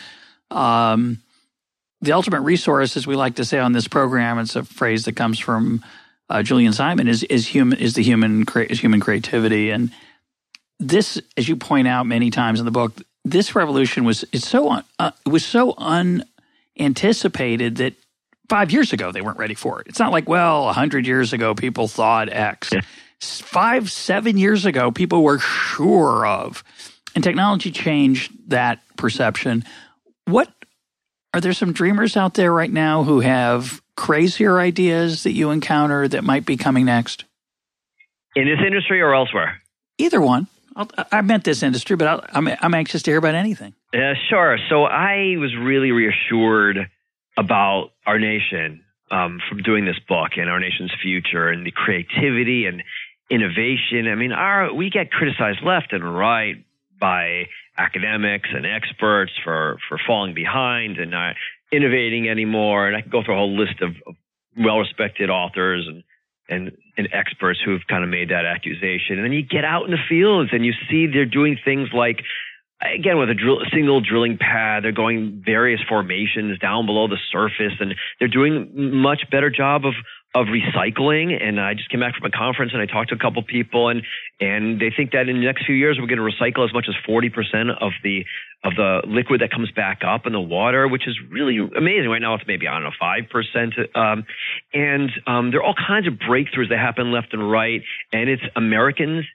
[0.50, 1.20] Um,
[2.02, 5.16] the ultimate resource, as we like to say on this program, it's a phrase that
[5.16, 5.84] comes from
[6.30, 9.92] uh, Julian Simon, is is human is the human is human creativity, and
[10.82, 14.82] this, as you point out many times in the book, this revolution was it's so
[15.00, 17.94] uh, it was so unanticipated that
[18.50, 19.88] five years ago they weren't ready for it.
[19.88, 22.74] It's not like well, a hundred years ago people thought X.
[22.74, 22.82] Yeah
[23.22, 26.64] five, seven years ago, people were sure of.
[27.14, 29.64] And technology changed that perception.
[30.26, 30.52] What
[31.34, 36.08] are there some dreamers out there right now who have crazier ideas that you encounter
[36.08, 37.26] that might be coming next?
[38.36, 39.62] In this industry or elsewhere?
[39.98, 40.48] Either one.
[40.76, 43.74] I'll, meant this industry, but i am I'm, I'm anxious to hear about anything.
[43.94, 44.58] Yeah, sure.
[44.70, 46.90] So I was really reassured
[47.38, 52.66] about our nation um, from doing this book and our nation's future and the creativity
[52.66, 52.84] and
[53.30, 54.08] innovation.
[54.08, 56.64] I mean, our we get criticized left and right
[57.00, 57.48] by
[57.78, 61.36] academics and experts for for falling behind and not
[61.72, 62.88] innovating anymore.
[62.88, 64.16] And I can go through a whole list of, of
[64.58, 66.04] well-respected authors and
[66.50, 69.18] and and experts who've kind of made that accusation.
[69.18, 72.22] And then you get out in the fields and you see they're doing things like
[72.82, 77.74] again with a, drill, single drilling pad they're going various formations down below the surface
[77.80, 79.94] and they're doing much better job of
[80.34, 81.36] of recycling.
[81.42, 83.90] And I just came back from a conference and I talked to a couple people
[83.90, 84.02] and,
[84.40, 86.88] and they think that in the next few years, we're going to recycle as much
[86.88, 87.32] as 40%
[87.82, 88.24] of the,
[88.64, 92.10] of the liquid that comes back up in the water, which is really amazing.
[92.10, 93.98] Right now, it's maybe, I don't know, 5%.
[93.98, 94.26] Um,
[94.74, 97.82] and, um, there are all kinds of breakthroughs that happen left and right.
[98.14, 99.26] And it's Americans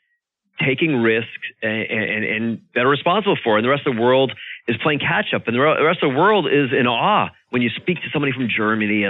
[0.64, 1.28] taking risks
[1.62, 3.57] and, and, and that are responsible for.
[3.57, 3.59] It.
[3.59, 4.32] And the rest of the world
[4.66, 5.47] is playing catch up.
[5.47, 8.49] And the rest of the world is in awe when you speak to somebody from
[8.49, 9.05] Germany,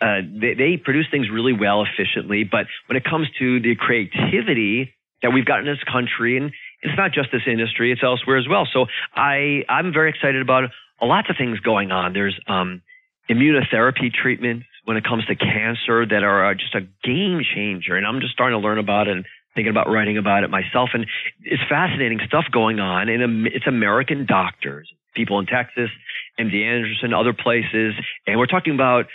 [0.00, 2.44] uh, they, they produce things really well efficiently.
[2.44, 6.96] But when it comes to the creativity that we've got in this country, and it's
[6.96, 8.68] not just this industry, it's elsewhere as well.
[8.72, 10.64] So I, I'm very excited about
[11.00, 12.12] a lots of things going on.
[12.12, 12.82] There's um,
[13.30, 17.96] immunotherapy treatments when it comes to cancer that are uh, just a game changer.
[17.96, 20.90] And I'm just starting to learn about it and thinking about writing about it myself.
[20.94, 21.06] And
[21.42, 23.08] it's fascinating stuff going on.
[23.08, 25.90] And it's American doctors, people in Texas,
[26.38, 27.94] MD Anderson, other places,
[28.26, 29.06] and we're talking about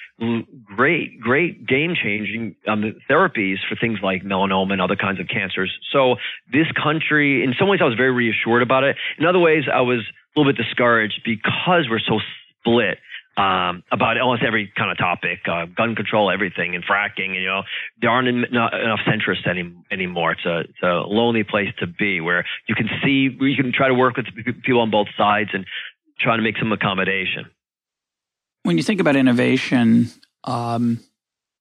[0.75, 5.71] great, great game changing um, therapies for things like melanoma and other kinds of cancers.
[5.91, 6.15] So
[6.51, 8.97] this country, in some ways, I was very reassured about it.
[9.17, 9.99] In other ways, I was
[10.35, 12.19] a little bit discouraged because we're so
[12.59, 12.99] split.
[13.35, 17.33] Um, about almost every kind of topic, uh, gun control, everything, and fracking.
[17.33, 17.61] You know,
[17.99, 20.33] there aren't enough centrists any, anymore.
[20.33, 23.87] It's a, it's a lonely place to be where you can see, you can try
[23.87, 24.27] to work with
[24.63, 25.65] people on both sides and
[26.23, 27.45] trying to make some accommodation.
[28.63, 30.09] When you think about innovation,
[30.43, 30.99] um,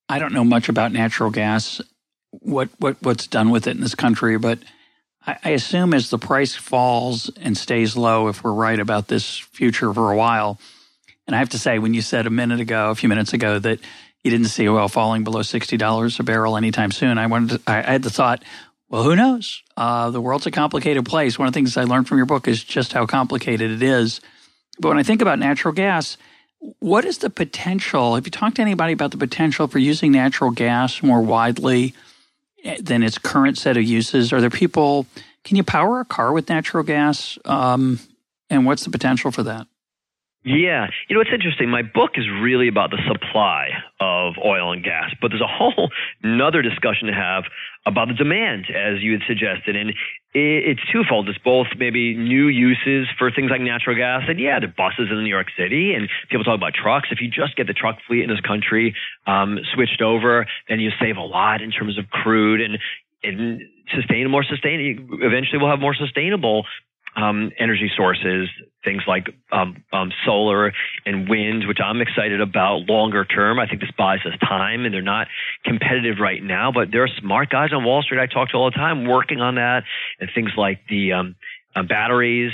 [0.09, 1.81] I don't know much about natural gas,
[2.31, 4.59] what, what what's done with it in this country, but
[5.27, 9.37] I, I assume as the price falls and stays low, if we're right about this
[9.37, 10.59] future for a while,
[11.27, 13.59] and I have to say, when you said a minute ago, a few minutes ago,
[13.59, 13.79] that
[14.23, 17.71] you didn't see oil falling below sixty dollars a barrel anytime soon, I wanted to,
[17.71, 18.43] I, I had the thought,
[18.89, 19.61] well, who knows?
[19.75, 21.37] Uh, the world's a complicated place.
[21.37, 24.21] One of the things I learned from your book is just how complicated it is.
[24.79, 26.17] But when I think about natural gas,
[26.79, 28.15] what is the potential?
[28.15, 31.93] Have you talked to anybody about the potential for using natural gas more widely
[32.63, 34.31] eh, than its current set of uses?
[34.31, 35.05] Are there people?
[35.43, 37.37] Can you power a car with natural gas?
[37.45, 37.99] Um,
[38.49, 39.67] and what's the potential for that?
[40.45, 40.87] Yeah.
[41.07, 41.69] You know, it's interesting.
[41.69, 43.69] My book is really about the supply
[43.99, 45.89] of oil and gas, but there's a whole
[46.23, 47.43] another discussion to have
[47.85, 49.75] about the demand, as you had suggested.
[49.75, 49.93] And
[50.33, 51.29] it's twofold.
[51.29, 54.23] It's both maybe new uses for things like natural gas.
[54.27, 57.09] And yeah, the buses in New York City and people talk about trucks.
[57.11, 58.95] If you just get the truck fleet in this country
[59.27, 62.79] um, switched over, then you save a lot in terms of crude and
[63.23, 63.61] and
[63.95, 65.07] sustain more sustain.
[65.21, 66.65] Eventually, we'll have more sustainable
[67.15, 68.49] um, energy sources,
[68.83, 70.73] things like um, um, solar
[71.05, 73.59] and wind, which I'm excited about longer term.
[73.59, 75.27] I think this buys us time, and they're not
[75.63, 78.69] competitive right now, but there are smart guys on Wall Street I talk to all
[78.69, 79.83] the time working on that,
[80.19, 81.35] and things like the um,
[81.75, 82.51] uh, batteries.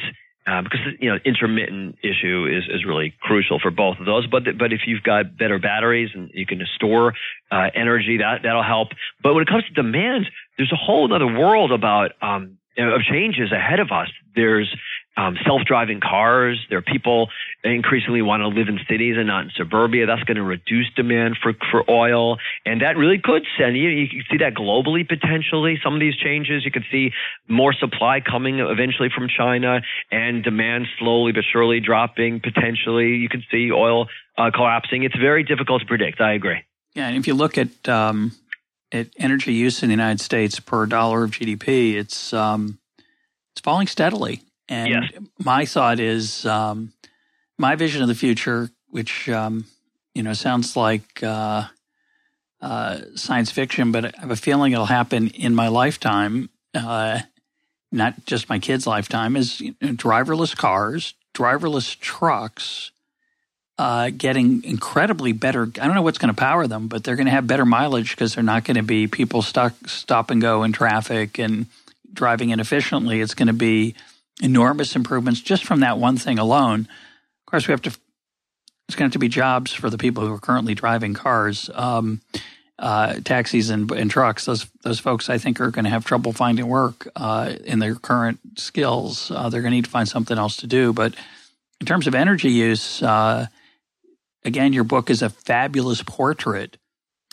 [0.48, 4.26] Uh, because you know intermittent issue is, is really crucial for both of those.
[4.26, 7.14] But but if you've got better batteries and you can store
[7.52, 8.88] uh, energy, that that'll help.
[9.22, 10.26] But when it comes to demand,
[10.58, 14.10] there's a whole other world about um, of changes ahead of us.
[14.40, 14.74] There's
[15.18, 16.66] um, self-driving cars.
[16.70, 17.28] There are people
[17.64, 20.06] increasingly want to live in cities and not in suburbia.
[20.06, 23.90] That's going to reduce demand for for oil, and that really could send you.
[23.90, 25.78] You can see that globally potentially.
[25.84, 27.12] Some of these changes, you could see
[27.50, 32.40] more supply coming eventually from China, and demand slowly but surely dropping.
[32.40, 35.04] Potentially, you could see oil uh, collapsing.
[35.04, 36.22] It's very difficult to predict.
[36.22, 36.64] I agree.
[36.94, 38.32] Yeah, and if you look at um,
[38.92, 42.80] at energy use in the United States per dollar of GDP, it's um,
[43.60, 44.42] it's falling steadily.
[44.70, 45.12] And yes.
[45.38, 46.94] my thought is um,
[47.58, 49.66] my vision of the future, which um,
[50.16, 51.66] you know sounds like uh,
[52.62, 57.20] uh, science fiction, but I have a feeling it'll happen in my lifetime, uh,
[57.92, 59.36] not just my kids' lifetime.
[59.36, 62.92] Is you know, driverless cars, driverless trucks.
[63.78, 65.64] Uh, getting incredibly better.
[65.64, 68.12] I don't know what's going to power them, but they're going to have better mileage
[68.12, 71.66] because they're not going to be people stuck stop and go in traffic and
[72.14, 73.22] driving inefficiently.
[73.22, 73.96] It's going to be
[74.42, 76.82] enormous improvements just from that one thing alone.
[76.82, 77.90] Of course, we have to.
[77.90, 81.70] It's going to have to be jobs for the people who are currently driving cars,
[81.76, 82.22] um,
[82.80, 84.46] uh, taxis, and, and, trucks.
[84.46, 87.94] Those those folks, I think, are going to have trouble finding work uh, in their
[87.96, 89.30] current skills.
[89.30, 90.92] Uh, they're going to need to find something else to do.
[90.92, 91.14] But
[91.80, 93.46] in terms of energy use, uh,
[94.44, 96.78] again, your book is a fabulous portrait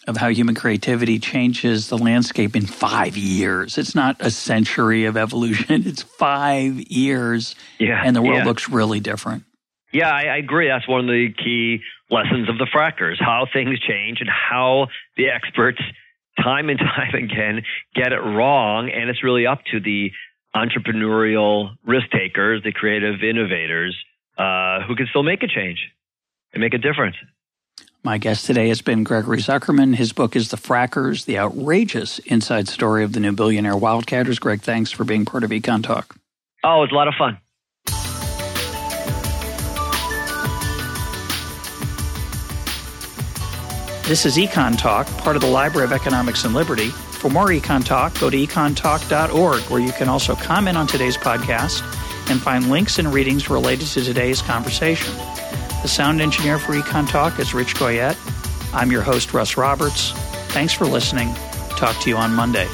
[0.06, 3.78] of how human creativity changes the landscape in five years.
[3.78, 7.54] It's not a century of evolution, it's five years.
[7.78, 8.02] Yeah.
[8.04, 8.44] And the world yeah.
[8.44, 9.44] looks really different.
[9.92, 10.68] Yeah, I, I agree.
[10.68, 11.80] That's one of the key
[12.10, 15.80] lessons of the frackers how things change and how the experts,
[16.42, 17.62] time and time again,
[17.94, 18.90] get it wrong.
[18.90, 20.10] And it's really up to the
[20.54, 23.96] entrepreneurial risk takers, the creative innovators,
[24.38, 25.78] uh, who can still make a change
[26.52, 27.16] and make a difference.
[28.06, 29.96] My guest today has been Gregory Zuckerman.
[29.96, 34.38] His book is The Frackers, the outrageous inside story of the new billionaire wildcatters.
[34.38, 36.14] Greg, thanks for being part of Econ Talk.
[36.62, 37.36] Oh, it was a lot of fun.
[44.06, 46.90] This is Econ Talk, part of the Library of Economics and Liberty.
[46.90, 51.82] For more Econ Talk, go to econtalk.org, where you can also comment on today's podcast
[52.30, 55.12] and find links and readings related to today's conversation.
[55.86, 58.16] The sound engineer for Econ Talk is Rich Goyette.
[58.74, 60.10] I'm your host, Russ Roberts.
[60.48, 61.32] Thanks for listening.
[61.76, 62.66] Talk to you on Monday.